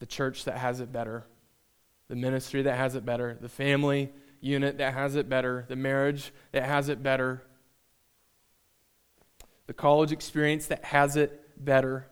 [0.00, 1.24] The church that has it better,
[2.08, 6.30] the ministry that has it better, the family unit that has it better, the marriage
[6.52, 7.42] that has it better,
[9.66, 12.06] the college experience that has it better,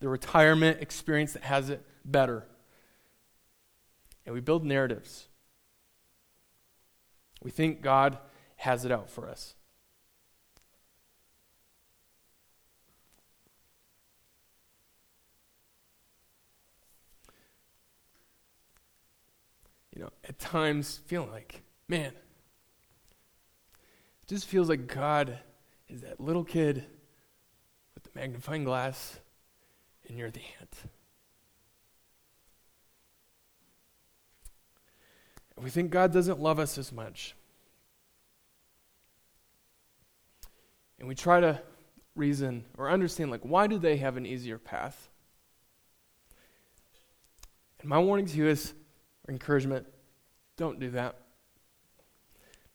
[0.00, 2.46] the retirement experience that has it better.
[4.24, 5.28] And we build narratives.
[7.42, 8.18] We think God
[8.56, 9.54] has it out for us.
[19.94, 22.12] You know, at times feeling like, man,
[24.22, 25.38] it just feels like God
[25.88, 26.84] is that little kid
[27.94, 29.18] with the magnifying glass,
[30.08, 30.74] and you're the ant.
[35.58, 37.34] We think God doesn't love us as much.
[40.98, 41.60] And we try to
[42.14, 45.08] reason or understand, like, why do they have an easier path?
[47.80, 48.74] And my warning to you is,
[49.26, 49.86] or encouragement,
[50.56, 51.16] don't do that.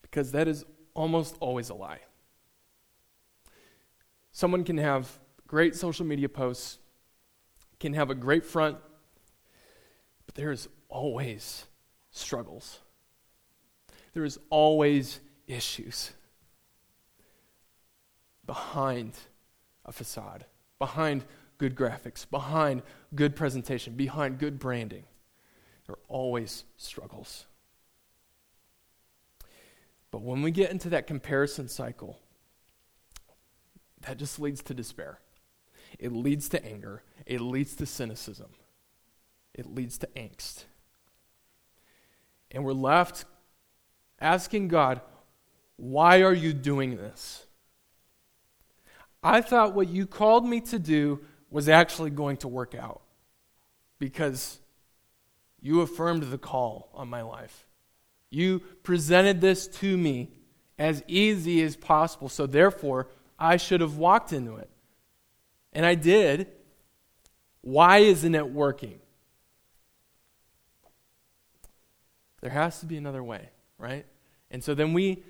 [0.00, 0.64] Because that is
[0.94, 2.00] almost always a lie.
[4.32, 6.78] Someone can have great social media posts,
[7.82, 8.78] can have a great front,
[10.24, 11.66] but there's always
[12.12, 12.78] struggles.
[14.14, 15.18] There is always
[15.48, 16.12] issues
[18.46, 19.14] behind
[19.84, 20.46] a facade,
[20.78, 21.24] behind
[21.58, 22.82] good graphics, behind
[23.16, 25.02] good presentation, behind good branding.
[25.86, 27.46] There are always struggles.
[30.12, 32.20] But when we get into that comparison cycle,
[34.02, 35.18] that just leads to despair.
[35.98, 37.02] It leads to anger.
[37.26, 38.50] It leads to cynicism.
[39.54, 40.64] It leads to angst.
[42.50, 43.24] And we're left
[44.20, 45.00] asking God,
[45.76, 47.46] why are you doing this?
[49.22, 53.02] I thought what you called me to do was actually going to work out
[53.98, 54.58] because
[55.60, 57.66] you affirmed the call on my life.
[58.30, 60.30] You presented this to me
[60.78, 62.28] as easy as possible.
[62.28, 64.70] So, therefore, I should have walked into it.
[65.72, 66.48] And I did.
[67.62, 68.98] Why isn't it working?
[72.40, 74.04] There has to be another way, right?
[74.50, 75.22] And so then we,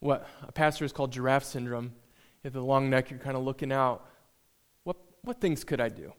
[0.00, 1.86] what a pastor is called giraffe syndrome.
[1.86, 4.06] You have the long neck, you're kind of looking out.
[4.84, 6.12] What, what things could I do?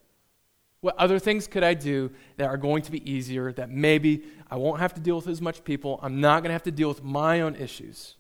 [0.81, 4.55] What other things could I do that are going to be easier, that maybe I
[4.55, 5.99] won't have to deal with as much people?
[6.01, 8.15] I'm not going to have to deal with my own issues.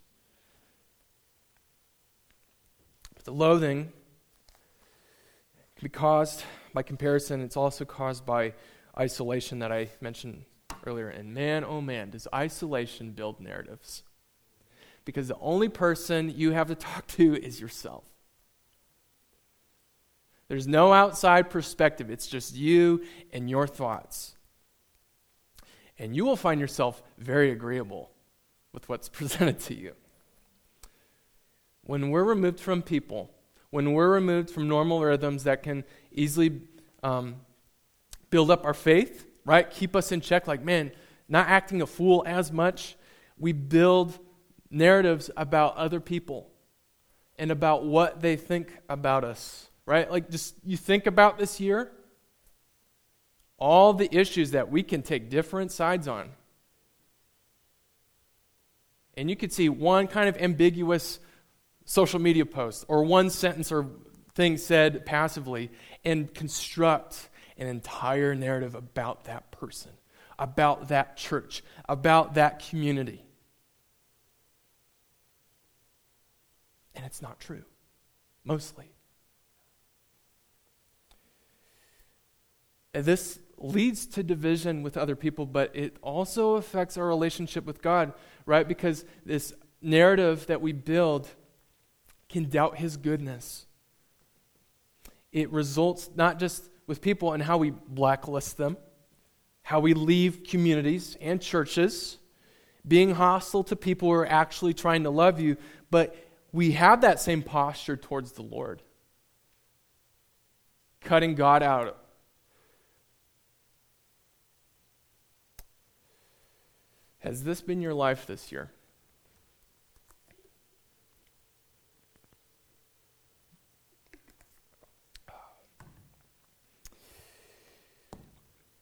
[3.15, 3.91] But the loathing
[5.79, 7.39] can be caused by comparison.
[7.39, 8.53] It's also caused by
[8.97, 10.43] isolation that I mentioned
[10.85, 11.07] earlier.
[11.07, 14.03] And man, oh man, does isolation build narratives.
[15.05, 18.03] Because the only person you have to talk to is yourself.
[20.49, 24.35] There's no outside perspective, it's just you and your thoughts.
[25.97, 28.09] and you will find yourself very agreeable
[28.73, 29.93] with what's presented to you.
[31.83, 33.31] When we're removed from people,
[33.71, 36.61] when we're removed from normal rhythms that can easily
[37.03, 37.35] um,
[38.29, 39.69] build up our faith, right?
[39.69, 40.91] Keep us in check, like, man,
[41.27, 42.95] not acting a fool as much.
[43.37, 44.17] We build
[44.71, 46.49] narratives about other people
[47.37, 50.09] and about what they think about us, right?
[50.09, 51.91] Like, just you think about this year,
[53.57, 56.29] all the issues that we can take different sides on.
[59.15, 61.19] And you could see one kind of ambiguous
[61.89, 63.87] social media post or one sentence or
[64.35, 65.71] thing said passively
[66.05, 69.89] and construct an entire narrative about that person,
[70.37, 73.25] about that church, about that community.
[76.93, 77.63] And it's not true,
[78.43, 78.91] mostly.
[82.93, 88.13] This leads to division with other people, but it also affects our relationship with God,
[88.45, 88.67] right?
[88.67, 91.27] Because this narrative that we build
[92.29, 93.65] can doubt His goodness.
[95.31, 98.77] It results not just with people and how we blacklist them,
[99.61, 102.17] how we leave communities and churches,
[102.87, 105.57] being hostile to people who are actually trying to love you,
[105.91, 106.15] but
[106.51, 108.81] we have that same posture towards the Lord.
[111.01, 111.99] Cutting God out
[117.19, 118.71] Has this been your life this year?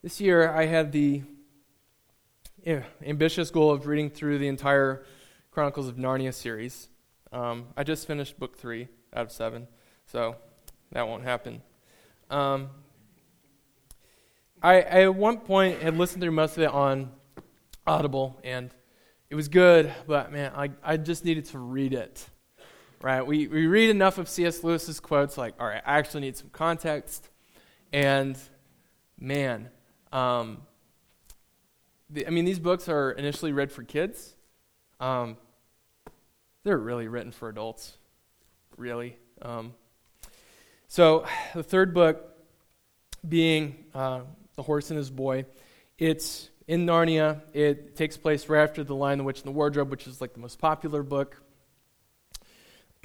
[0.08, 1.20] This year, I had the
[2.64, 5.04] yeah, ambitious goal of reading through the entire
[5.50, 6.88] Chronicles of Narnia series.
[7.30, 9.68] Um, I just finished book three out of seven,
[10.06, 10.36] so
[10.92, 11.60] that won't happen.
[12.30, 12.70] Um,
[14.62, 17.10] I, I, at one point had listened through most of it on
[17.86, 18.70] Audible, and
[19.28, 22.26] it was good, but man, I, I just needed to read it.
[23.02, 23.26] Right?
[23.26, 24.64] We, we read enough of C.S.
[24.64, 27.28] Lewis's quotes, like, all right, I actually need some context.
[27.92, 28.38] And
[29.20, 29.68] man,
[30.12, 30.62] um,
[32.10, 34.34] the, I mean, these books are initially read for kids.
[35.00, 35.36] Um,
[36.64, 37.96] they're really written for adults,
[38.76, 39.16] really.
[39.42, 39.74] Um,
[40.88, 42.34] so, the third book
[43.28, 44.20] being uh,
[44.56, 45.44] The Horse and His Boy,
[45.98, 47.42] it's in Narnia.
[47.52, 50.32] It takes place right after The Lion, the Witch, and the Wardrobe, which is like
[50.32, 51.40] the most popular book.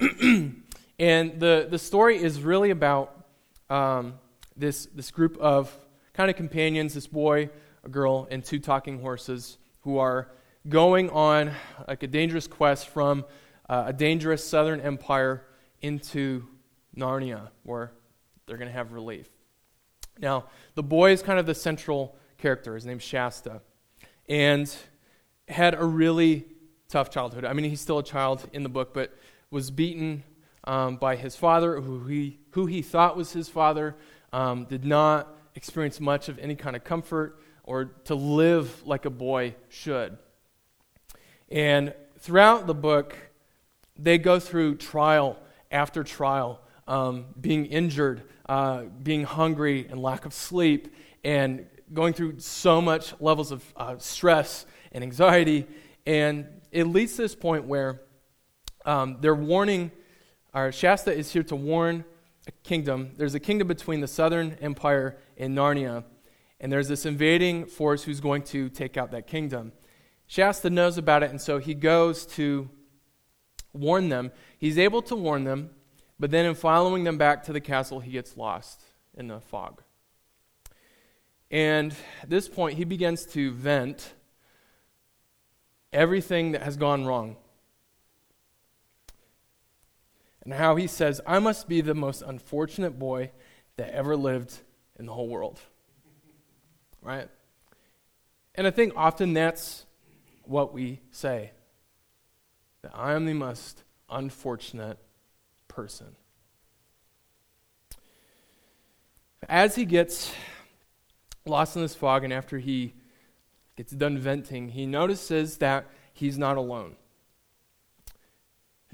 [0.00, 0.60] and
[0.98, 3.24] the, the story is really about
[3.68, 4.14] um,
[4.56, 5.74] this, this group of
[6.14, 7.50] kind of companions this boy,
[7.84, 10.30] a girl, and two talking horses who are
[10.68, 11.52] going on
[11.86, 13.24] like a dangerous quest from
[13.68, 15.44] uh, a dangerous southern empire
[15.82, 16.46] into
[16.96, 17.92] Narnia, where
[18.46, 19.28] they're going to have relief.
[20.18, 22.74] Now, the boy is kind of the central character.
[22.74, 23.60] His name's Shasta.
[24.28, 24.74] And
[25.48, 26.46] had a really
[26.88, 27.44] tough childhood.
[27.44, 29.12] I mean, he's still a child in the book, but
[29.50, 30.22] was beaten
[30.64, 33.96] um, by his father, who he, who he thought was his father,
[34.32, 39.10] um, did not experience much of any kind of comfort or to live like a
[39.10, 40.18] boy should.
[41.50, 43.16] And throughout the book,
[43.96, 45.38] they go through trial
[45.70, 52.40] after trial, um, being injured, uh, being hungry, and lack of sleep, and going through
[52.40, 55.66] so much levels of uh, stress and anxiety.
[56.06, 58.00] And it leads to this point where
[58.84, 59.90] um, they're warning,
[60.52, 62.04] our Shasta is here to warn
[62.46, 63.12] a kingdom.
[63.16, 66.04] There's a kingdom between the southern empire and Narnia,
[66.60, 69.72] and there's this invading force who's going to take out that kingdom.
[70.26, 72.68] Shasta knows about it, and so he goes to
[73.72, 74.30] warn them.
[74.58, 75.70] He's able to warn them,
[76.18, 78.82] but then in following them back to the castle, he gets lost
[79.16, 79.82] in the fog.
[81.50, 84.12] And at this point, he begins to vent
[85.92, 87.36] everything that has gone wrong.
[90.44, 93.30] And how he says, I must be the most unfortunate boy
[93.76, 94.58] that ever lived
[94.98, 95.58] in the whole world.
[97.00, 97.28] Right?
[98.54, 99.86] And I think often that's
[100.44, 101.52] what we say
[102.82, 104.98] that I am the most unfortunate
[105.68, 106.16] person.
[109.48, 110.32] As he gets
[111.46, 112.94] lost in this fog, and after he
[113.76, 116.96] gets done venting, he notices that he's not alone.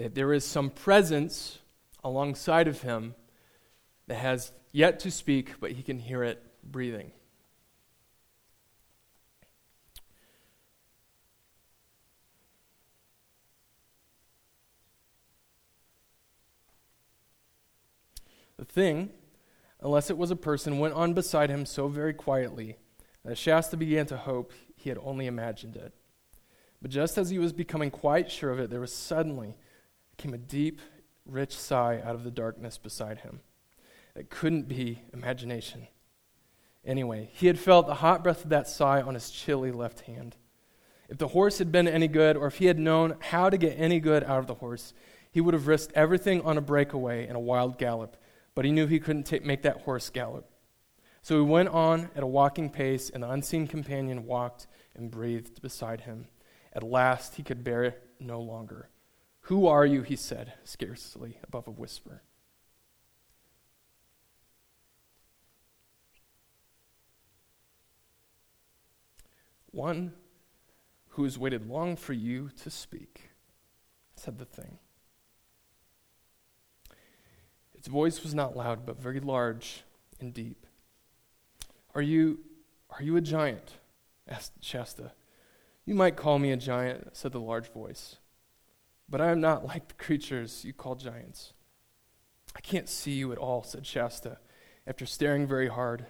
[0.01, 1.59] That there is some presence
[2.03, 3.15] alongside of him
[4.07, 7.13] that has yet to speak, but he can hear it breathing.
[18.57, 19.11] The thing
[19.83, 22.77] unless it was a person, went on beside him so very quietly
[23.23, 25.93] that Shasta began to hope he had only imagined it.
[26.81, 29.57] But just as he was becoming quite sure of it, there was suddenly
[30.21, 30.81] came a deep,
[31.25, 33.41] rich sigh out of the darkness beside him.
[34.15, 35.89] It couldn't be imagination.
[36.85, 40.37] Anyway, he had felt the hot breath of that sigh on his chilly left hand.
[41.09, 43.79] If the horse had been any good, or if he had known how to get
[43.79, 44.93] any good out of the horse,
[45.31, 48.17] he would have risked everything on a breakaway and a wild gallop,
[48.55, 50.51] but he knew he couldn't t- make that horse gallop.
[51.23, 55.63] So he went on at a walking pace, and the unseen companion walked and breathed
[55.63, 56.27] beside him.
[56.73, 58.89] At last he could bear it no longer.
[59.51, 60.03] Who are you?
[60.03, 62.23] he said, scarcely above a whisper.
[69.73, 70.13] One
[71.09, 73.31] who has waited long for you to speak,
[74.15, 74.79] said the thing.
[77.75, 79.83] Its voice was not loud, but very large
[80.21, 80.65] and deep.
[81.93, 82.39] Are you,
[82.91, 83.73] are you a giant?
[84.29, 85.11] asked Shasta.
[85.85, 88.20] You might call me a giant, said the large voice,
[89.11, 91.53] but I am not like the creatures you call giants.
[92.57, 94.39] I can't see you at all, said Shasta,
[94.87, 96.07] after staring very hard.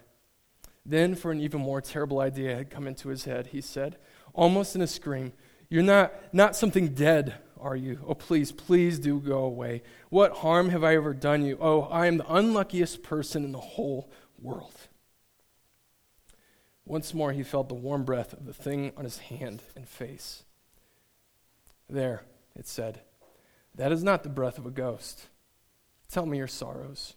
[0.86, 3.96] Then, for an even more terrible idea had come into his head, he said,
[4.32, 5.32] almost in a scream,
[5.68, 8.00] You're not, not something dead, are you?
[8.06, 9.82] Oh, please, please do go away.
[10.08, 11.58] What harm have I ever done you?
[11.60, 14.74] Oh, I am the unluckiest person in the whole world.
[16.86, 20.44] Once more, he felt the warm breath of the thing on his hand and face.
[21.88, 22.22] There,
[22.56, 23.00] it said,
[23.74, 25.28] that is not the breath of a ghost.
[26.10, 27.14] Tell me your sorrows.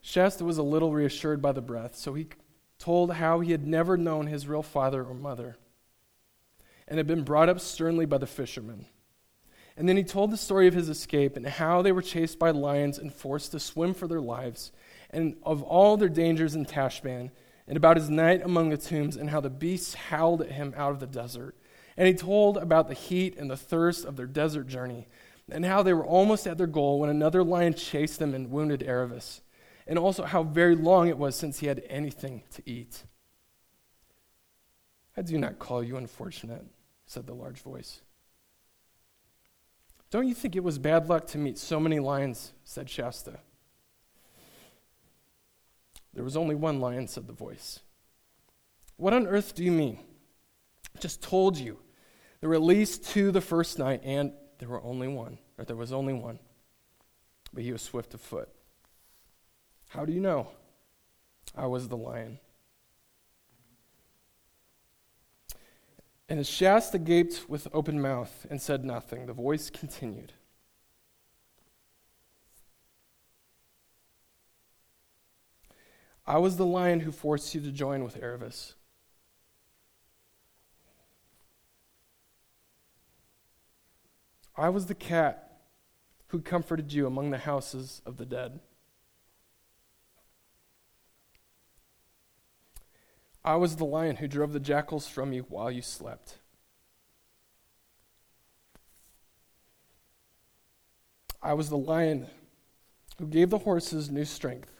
[0.00, 2.28] Shasta was a little reassured by the breath, so he
[2.78, 5.56] told how he had never known his real father or mother
[6.88, 8.86] and had been brought up sternly by the fishermen.
[9.76, 12.50] And then he told the story of his escape and how they were chased by
[12.50, 14.72] lions and forced to swim for their lives,
[15.10, 17.30] and of all their dangers in Tashbaan,
[17.68, 20.92] and about his night among the tombs, and how the beasts howled at him out
[20.92, 21.56] of the desert.
[21.96, 25.08] And he told about the heat and the thirst of their desert journey,
[25.50, 28.80] and how they were almost at their goal when another lion chased them and wounded
[28.80, 29.40] Aravis
[29.86, 33.04] and also how very long it was since he had anything to eat.
[35.16, 36.64] I do not call you unfortunate,
[37.06, 38.00] said the large voice.
[40.10, 42.52] Don't you think it was bad luck to meet so many lions?
[42.64, 43.38] said Shasta.
[46.16, 47.80] There was only one lion, said the voice.
[48.96, 49.98] What on earth do you mean?
[50.96, 51.78] I just told you.
[52.40, 55.76] There were at least two the first night, and there were only one, or there
[55.76, 56.38] was only one.
[57.52, 58.48] But he was swift of foot.
[59.90, 60.48] How do you know?
[61.54, 62.40] I was the lion.
[66.30, 70.32] And as Shasta gaped with open mouth and said nothing, the voice continued.
[76.26, 78.74] I was the lion who forced you to join with Aravis.
[84.56, 85.60] I was the cat
[86.28, 88.58] who comforted you among the houses of the dead.
[93.44, 96.38] I was the lion who drove the jackals from you while you slept.
[101.40, 102.26] I was the lion
[103.18, 104.75] who gave the horses new strength,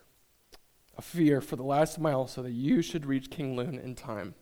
[0.97, 4.34] a fear for the last mile so that you should reach King Lune in time.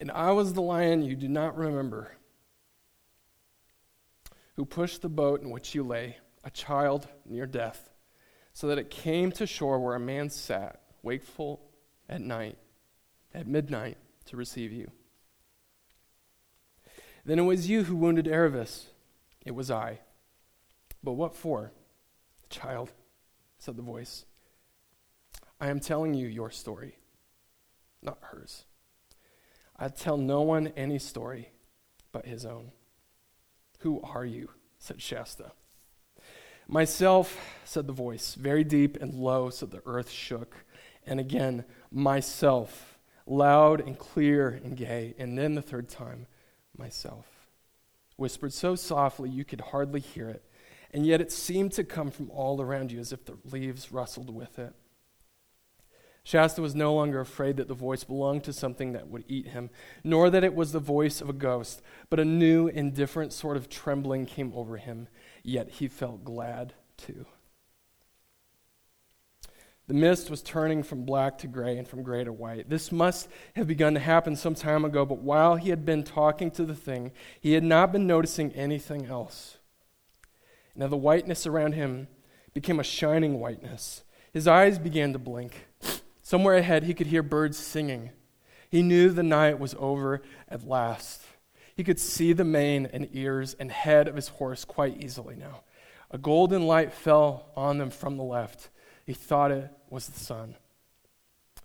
[0.00, 2.12] And I was the lion you do not remember,
[4.54, 7.90] who pushed the boat in which you lay, a child near death
[8.56, 11.60] so that it came to shore where a man sat, wakeful
[12.08, 12.56] at night,
[13.34, 14.90] at midnight, to receive you.
[17.26, 18.86] Then it was you who wounded Aravis.
[19.44, 19.98] It was I.
[21.06, 21.70] But what for?
[22.50, 22.90] Child,
[23.58, 24.24] said the voice.
[25.60, 26.98] I am telling you your story,
[28.02, 28.64] not hers.
[29.76, 31.50] I tell no one any story
[32.10, 32.72] but his own.
[33.80, 34.50] Who are you?
[34.80, 35.52] said Shasta.
[36.66, 40.56] Myself, said the voice, very deep and low, so the earth shook.
[41.06, 45.14] And again, myself, loud and clear and gay.
[45.18, 46.26] And then the third time,
[46.76, 47.26] myself,
[48.16, 50.42] whispered so softly you could hardly hear it.
[50.96, 54.30] And yet it seemed to come from all around you as if the leaves rustled
[54.30, 54.72] with it.
[56.24, 59.68] Shasta was no longer afraid that the voice belonged to something that would eat him,
[60.02, 63.58] nor that it was the voice of a ghost, but a new and different sort
[63.58, 65.08] of trembling came over him
[65.42, 67.26] yet he felt glad too.
[69.88, 72.70] The mist was turning from black to gray and from gray to white.
[72.70, 76.50] This must have begun to happen some time ago, but while he had been talking
[76.52, 79.58] to the thing, he had not been noticing anything else.
[80.76, 82.08] Now the whiteness around him
[82.52, 84.04] became a shining whiteness.
[84.32, 85.68] His eyes began to blink.
[86.22, 88.10] Somewhere ahead, he could hear birds singing.
[88.68, 91.22] He knew the night was over at last.
[91.74, 95.62] He could see the mane and ears and head of his horse quite easily now.
[96.10, 98.70] A golden light fell on them from the left.
[99.04, 100.56] He thought it was the sun.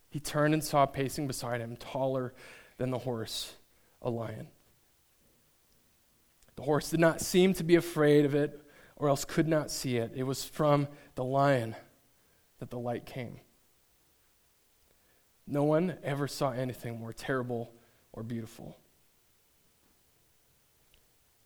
[0.09, 2.34] He turned and saw pacing beside him, taller
[2.78, 3.53] than the horse,
[4.01, 4.47] a lion.
[6.55, 8.61] The horse did not seem to be afraid of it,
[9.02, 10.12] or else could not see it.
[10.16, 11.76] It was from the lion
[12.60, 13.39] that the light came.
[15.47, 17.74] No one ever saw anything more terrible
[18.14, 18.78] or beautiful.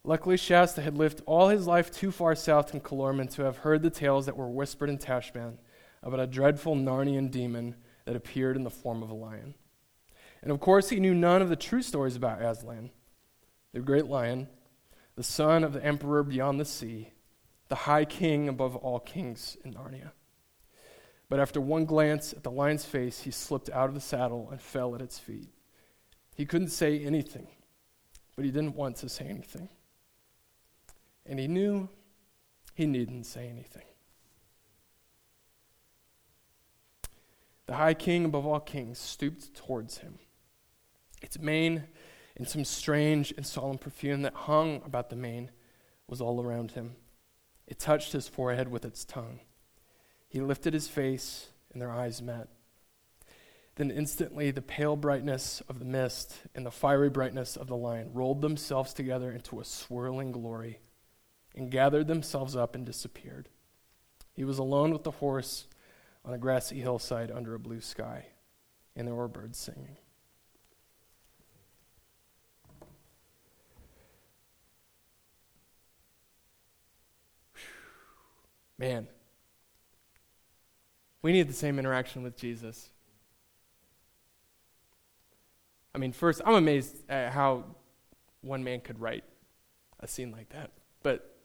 [0.03, 3.81] Luckily, Shasta had lived all his life too far south in Calormen to have heard
[3.81, 5.57] the tales that were whispered in Tashbaan
[6.03, 9.55] about a dreadful Narnian demon that appeared in the form of a lion.
[10.41, 12.91] And of course, he knew none of the true stories about Aslan,
[13.71, 14.49] the great lion,
[15.15, 17.13] the son of the emperor beyond the sea,
[17.67, 20.11] the high king above all kings in Narnia.
[21.29, 24.61] But after one glance at the lion's face, he slipped out of the saddle and
[24.61, 25.49] fell at its feet.
[26.35, 27.47] He couldn't say anything,
[28.35, 29.69] but he didn't want to say anything.
[31.25, 31.89] And he knew
[32.75, 33.85] he needn't say anything.
[37.65, 40.19] The high king above all kings stooped towards him.
[41.21, 41.85] Its mane
[42.37, 45.49] and some strange and solemn perfume that hung about the mane
[46.07, 46.95] was all around him.
[47.67, 49.39] It touched his forehead with its tongue.
[50.27, 52.47] He lifted his face, and their eyes met.
[53.75, 58.11] Then instantly the pale brightness of the mist and the fiery brightness of the lion
[58.13, 60.79] rolled themselves together into a swirling glory
[61.55, 63.49] and gathered themselves up and disappeared.
[64.33, 65.67] He was alone with the horse
[66.23, 68.27] on a grassy hillside under a blue sky,
[68.95, 69.97] and there were birds singing.
[78.77, 79.07] Man,
[81.21, 82.89] we need the same interaction with Jesus.
[85.93, 87.63] I mean, first, I'm amazed at how
[88.41, 89.23] one man could write
[89.99, 90.71] a scene like that.
[91.03, 91.35] But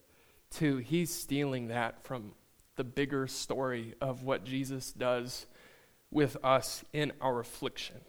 [0.51, 2.33] two, he's stealing that from
[2.76, 5.47] the bigger story of what Jesus does
[6.11, 8.01] with us in our affliction.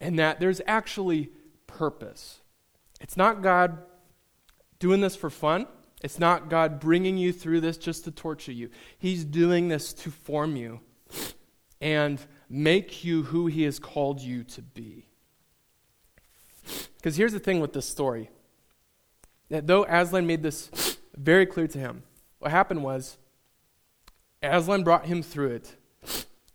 [0.00, 1.30] And that there's actually
[1.66, 2.40] purpose.
[3.00, 3.78] It's not God
[4.78, 5.66] doing this for fun.
[6.02, 8.70] It's not God bringing you through this just to torture you.
[8.98, 10.80] He's doing this to form you
[11.80, 15.06] and make you who He has called you to be.
[16.96, 18.30] Because here's the thing with this story
[19.48, 22.02] that though Aslan made this very clear to him,
[22.40, 23.16] what happened was
[24.42, 25.76] Aslan brought him through it.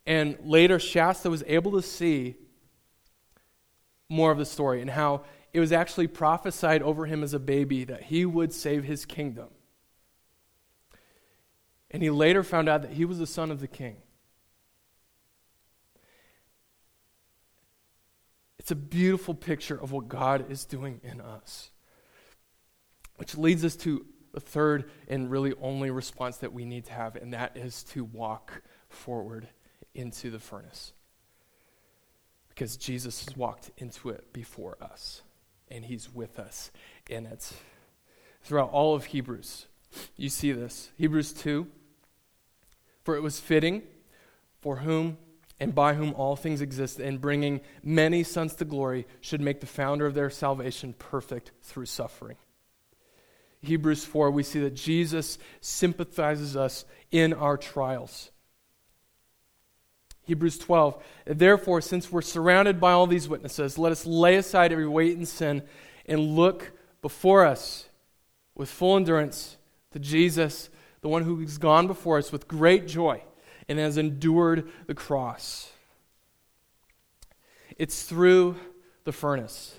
[0.05, 2.35] And later, Shasta was able to see
[4.09, 5.23] more of the story and how
[5.53, 9.49] it was actually prophesied over him as a baby that he would save his kingdom.
[11.89, 13.97] And he later found out that he was the son of the king.
[18.59, 21.71] It's a beautiful picture of what God is doing in us.
[23.17, 27.17] Which leads us to the third and really only response that we need to have,
[27.17, 29.49] and that is to walk forward
[29.93, 30.93] into the furnace.
[32.47, 35.23] Because Jesus has walked into it before us
[35.71, 36.71] and He's with us
[37.09, 37.51] in it.
[38.43, 39.67] Throughout all of Hebrews,
[40.15, 40.89] you see this.
[40.97, 41.67] Hebrews 2
[43.03, 43.83] For it was fitting
[44.59, 45.17] for whom
[45.61, 49.67] and by whom all things exist, and bringing many sons to glory, should make the
[49.67, 52.35] founder of their salvation perfect through suffering.
[53.61, 58.30] Hebrews 4, we see that Jesus sympathizes us in our trials.
[60.23, 61.03] Hebrews 12.
[61.25, 65.27] Therefore, since we're surrounded by all these witnesses, let us lay aside every weight and
[65.27, 65.63] sin
[66.05, 67.85] and look before us
[68.55, 69.57] with full endurance
[69.91, 70.69] to Jesus,
[71.01, 73.23] the one who has gone before us with great joy
[73.67, 75.71] and has endured the cross.
[77.77, 78.57] It's through
[79.05, 79.75] the furnace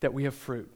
[0.00, 0.70] that we have fruit.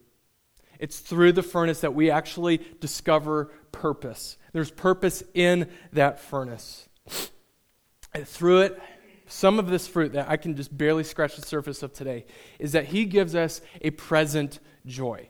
[0.78, 4.38] It's through the furnace that we actually discover purpose.
[4.52, 6.88] There's purpose in that furnace.
[8.12, 8.82] And through it,
[9.26, 12.24] some of this fruit that I can just barely scratch the surface of today
[12.58, 15.28] is that He gives us a present joy.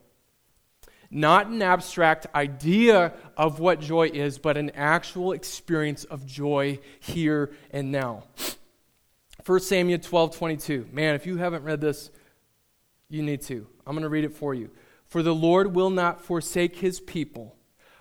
[1.11, 7.51] Not an abstract idea of what joy is, but an actual experience of joy here
[7.73, 8.25] and now.
[9.45, 10.89] 1 Samuel 12 22.
[10.93, 12.11] Man, if you haven't read this,
[13.09, 13.67] you need to.
[13.87, 14.71] I'm going to read it for you.
[15.07, 17.57] For the Lord will not forsake his people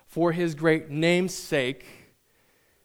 [0.06, 1.84] for his great name's sake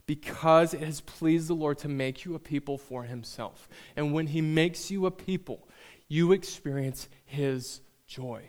[0.07, 3.67] because it has pleased the Lord to make you a people for himself.
[3.95, 5.67] And when he makes you a people,
[6.07, 8.43] you experience his joy.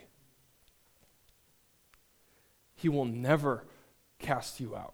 [2.75, 3.65] He will never
[4.19, 4.93] cast you out.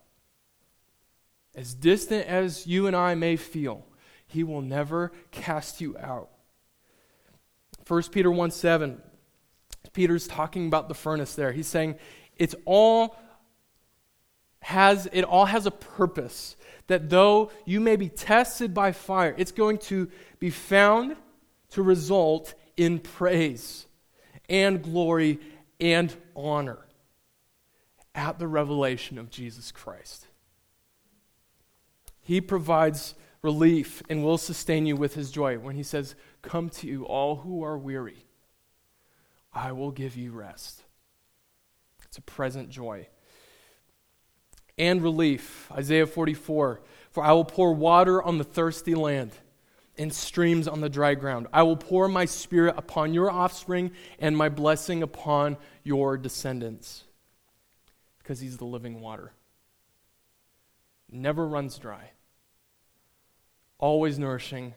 [1.55, 3.85] As distant as you and I may feel,
[4.25, 6.29] he will never cast you out.
[7.87, 9.01] 1 Peter 1 7,
[9.91, 11.51] Peter's talking about the furnace there.
[11.51, 11.95] He's saying
[12.37, 13.17] it's all
[14.63, 16.55] has it all has a purpose
[16.87, 20.09] that though you may be tested by fire, it's going to
[20.39, 21.17] be found
[21.71, 23.85] to result in praise
[24.47, 25.39] and glory
[25.79, 26.79] and honor
[28.15, 30.27] at the revelation of Jesus Christ.
[32.21, 36.87] He provides relief and will sustain you with his joy when he says, Come to
[36.87, 38.25] you, all who are weary.
[39.53, 40.83] I will give you rest.
[42.05, 43.07] It's a present joy.
[44.77, 45.71] And relief.
[45.71, 49.31] Isaiah 44 For I will pour water on the thirsty land
[49.97, 51.47] and streams on the dry ground.
[51.53, 57.03] I will pour my spirit upon your offspring and my blessing upon your descendants.
[58.19, 59.33] Because he's the living water.
[61.11, 62.11] Never runs dry.
[63.77, 64.73] Always nourishing,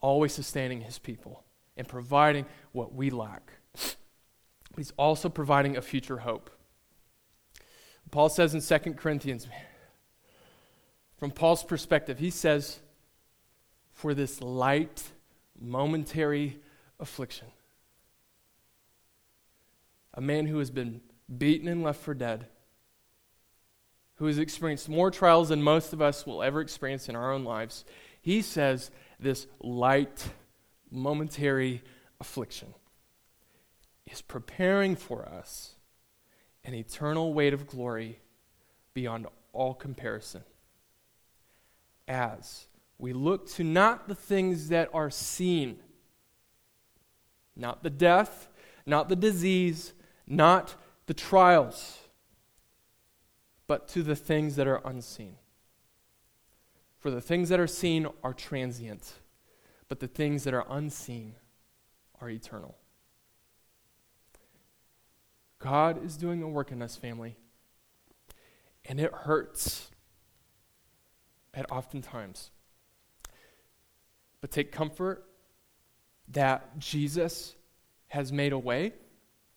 [0.00, 1.42] always sustaining his people,
[1.76, 3.50] and providing what we lack.
[4.76, 6.50] He's also providing a future hope.
[8.16, 9.46] Paul says in 2 Corinthians,
[11.18, 12.78] from Paul's perspective, he says,
[13.92, 15.02] for this light,
[15.60, 16.58] momentary
[16.98, 17.48] affliction.
[20.14, 21.02] A man who has been
[21.36, 22.46] beaten and left for dead,
[24.14, 27.44] who has experienced more trials than most of us will ever experience in our own
[27.44, 27.84] lives,
[28.22, 28.90] he says
[29.20, 30.30] this light,
[30.90, 31.82] momentary
[32.18, 32.72] affliction
[34.10, 35.75] is preparing for us
[36.66, 38.18] an eternal weight of glory
[38.92, 40.42] beyond all comparison.
[42.08, 42.66] As
[42.98, 45.78] we look to not the things that are seen,
[47.54, 48.48] not the death,
[48.84, 49.94] not the disease,
[50.26, 50.74] not
[51.06, 51.98] the trials,
[53.68, 55.36] but to the things that are unseen.
[56.98, 59.14] For the things that are seen are transient,
[59.88, 61.34] but the things that are unseen
[62.20, 62.76] are eternal.
[65.66, 67.34] God is doing a work in us, family,
[68.84, 69.90] and it hurts
[71.54, 72.52] at oftentimes.
[74.40, 75.24] But take comfort
[76.28, 77.56] that Jesus
[78.06, 78.92] has made a way.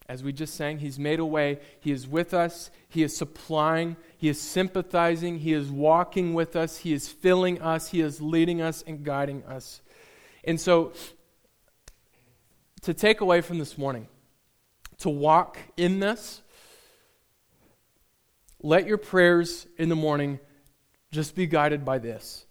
[0.08, 1.60] As we just sang, He's made a way.
[1.80, 2.72] He is with us.
[2.88, 3.96] He is supplying.
[4.18, 5.38] He is sympathizing.
[5.38, 6.78] He is walking with us.
[6.78, 7.92] He is filling us.
[7.92, 9.82] He is leading us and guiding us.
[10.44, 10.92] And so,
[12.82, 14.08] to take away from this morning,
[15.00, 16.42] to walk in this,
[18.62, 20.40] let your prayers in the morning
[21.12, 22.46] just be guided by this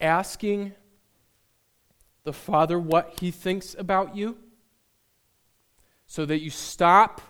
[0.00, 0.72] asking
[2.24, 4.36] the Father what He thinks about you
[6.06, 7.20] so that you stop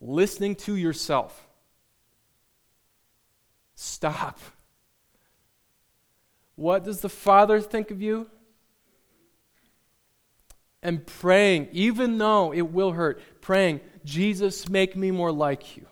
[0.00, 1.48] listening to yourself.
[3.74, 4.38] Stop.
[6.56, 8.30] What does the Father think of you?
[10.82, 15.86] And praying, even though it will hurt, praying, Jesus, make me more like you.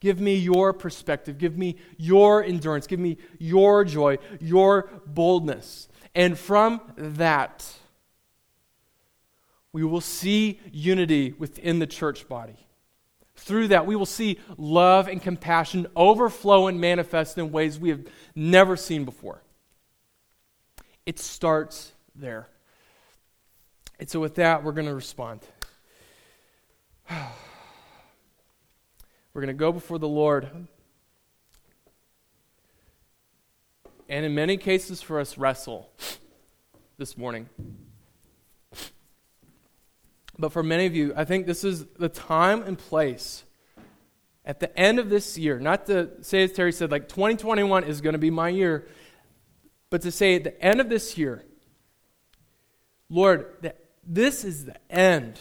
[0.00, 1.38] Give me your perspective.
[1.38, 2.86] Give me your endurance.
[2.86, 5.88] Give me your joy, your boldness.
[6.14, 7.66] And from that,
[9.72, 12.56] we will see unity within the church body.
[13.36, 18.04] Through that, we will see love and compassion overflow and manifest in ways we have
[18.34, 19.42] never seen before.
[21.06, 22.48] It starts there.
[24.00, 25.40] And so, with that, we're going to respond.
[29.32, 30.48] We're going to go before the Lord.
[34.08, 35.88] And in many cases, for us, wrestle
[36.96, 37.48] this morning.
[40.36, 43.44] But for many of you, I think this is the time and place
[44.44, 48.00] at the end of this year, not to say, as Terry said, like 2021 is
[48.00, 48.88] going to be my year,
[49.90, 51.44] but to say at the end of this year,
[53.10, 53.46] Lord,
[54.10, 55.38] this is the end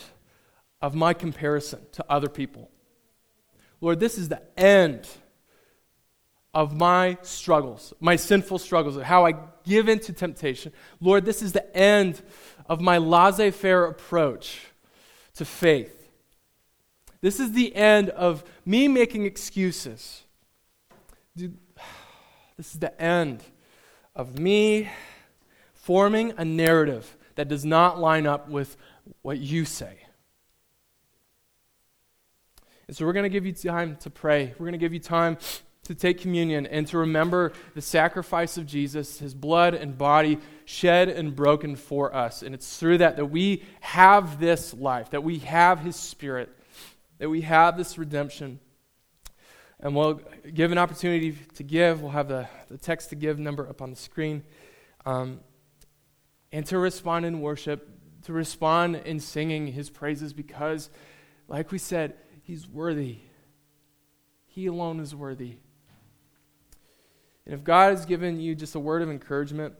[0.79, 2.69] of my comparison to other people.
[3.81, 5.07] Lord, this is the end
[6.53, 9.33] of my struggles, my sinful struggles, of how I
[9.65, 10.71] give in to temptation.
[11.01, 12.21] Lord, this is the end
[12.67, 14.59] of my laissez faire approach
[15.33, 16.07] to faith.
[17.21, 20.23] This is the end of me making excuses.
[21.35, 21.57] Dude,
[22.57, 23.43] this is the end
[24.15, 24.89] of me
[25.73, 28.75] forming a narrative that does not line up with
[29.21, 29.97] what you say.
[32.85, 34.53] And so we're going to give you time to pray.
[34.59, 35.37] We're going to give you time
[35.83, 41.07] to take communion and to remember the sacrifice of Jesus, his blood and body shed
[41.07, 42.41] and broken for us.
[42.41, 46.49] And it's through that that we have this life, that we have his spirit.
[47.19, 48.59] that we have this redemption.
[49.79, 50.19] And we'll
[50.53, 52.01] give an opportunity to give.
[52.01, 54.43] We'll have the, the text to give number up on the screen.
[55.05, 55.39] Um,
[56.51, 57.89] and to respond in worship,
[58.23, 60.89] to respond in singing his praises because,
[61.47, 63.19] like we said, he's worthy.
[64.47, 65.57] He alone is worthy.
[67.45, 69.73] And if God has given you just a word of encouragement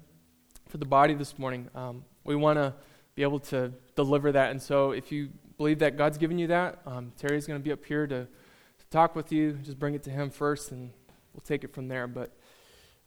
[0.68, 2.74] for the body this morning, um, we want to
[3.16, 4.52] be able to deliver that.
[4.52, 7.72] And so if you believe that God's given you that, um, Terry's going to be
[7.72, 9.54] up here to, to, talk with you.
[9.62, 10.92] Just bring it to him first, and
[11.34, 12.08] we'll take it from there.
[12.08, 12.34] But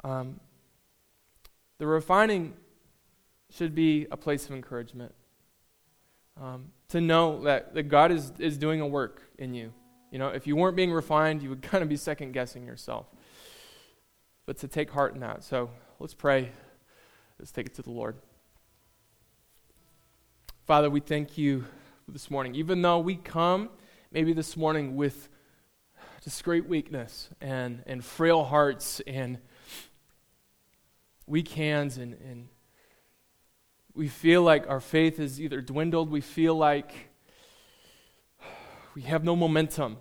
[0.05, 0.39] um,
[1.79, 2.55] the refining
[3.57, 5.15] should be a place of encouragement.
[6.41, 9.73] Um, to know that, that God is, is doing a work in you.
[10.11, 13.07] You know, if you weren't being refined, you would kind of be second guessing yourself.
[14.47, 15.45] But to take heart in that.
[15.45, 16.51] So let's pray.
[17.39, 18.17] Let's take it to the Lord.
[20.67, 21.65] Father, we thank you
[22.09, 22.55] this morning.
[22.55, 23.69] Even though we come
[24.11, 25.29] maybe this morning with
[26.23, 29.39] just great weakness and, and frail hearts and
[31.27, 32.49] weak hands and, and
[33.95, 37.11] we feel like our faith is either dwindled, we feel like
[38.95, 39.99] we have no momentum,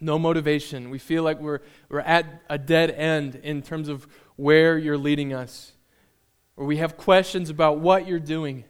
[0.00, 0.90] no motivation.
[0.90, 5.32] We feel like we're, we're at a dead end in terms of where you're leading
[5.32, 5.72] us,
[6.56, 8.64] or we have questions about what you're doing.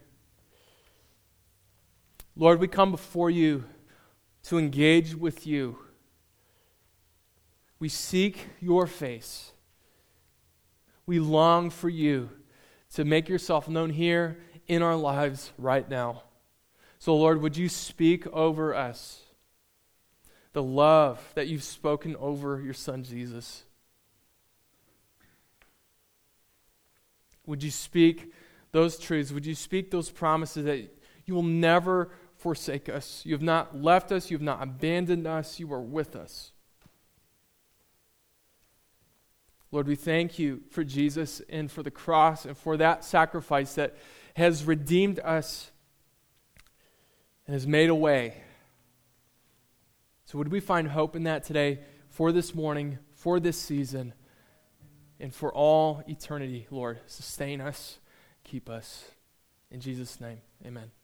[2.37, 3.65] Lord, we come before you
[4.45, 5.79] to engage with you.
[7.79, 9.53] We seek your face.
[11.07, 12.31] We long for you
[12.95, 16.23] to make yourself known here in our lives right now.
[16.99, 19.23] So, Lord, would you speak over us
[20.53, 23.65] the love that you've spoken over your son Jesus?
[27.47, 28.33] Would you speak
[28.73, 29.33] those truths?
[29.33, 30.89] Would you speak those promises that
[31.25, 33.23] you will never forsake us?
[33.25, 36.53] You have not left us, you have not abandoned us, you are with us.
[39.73, 43.97] Lord, we thank you for Jesus and for the cross and for that sacrifice that
[44.35, 45.71] has redeemed us
[47.47, 48.43] and has made a way.
[50.25, 54.13] So, would we find hope in that today for this morning, for this season,
[55.19, 57.01] and for all eternity, Lord?
[57.07, 57.99] Sustain us,
[58.45, 59.05] keep us.
[59.71, 61.00] In Jesus' name, amen.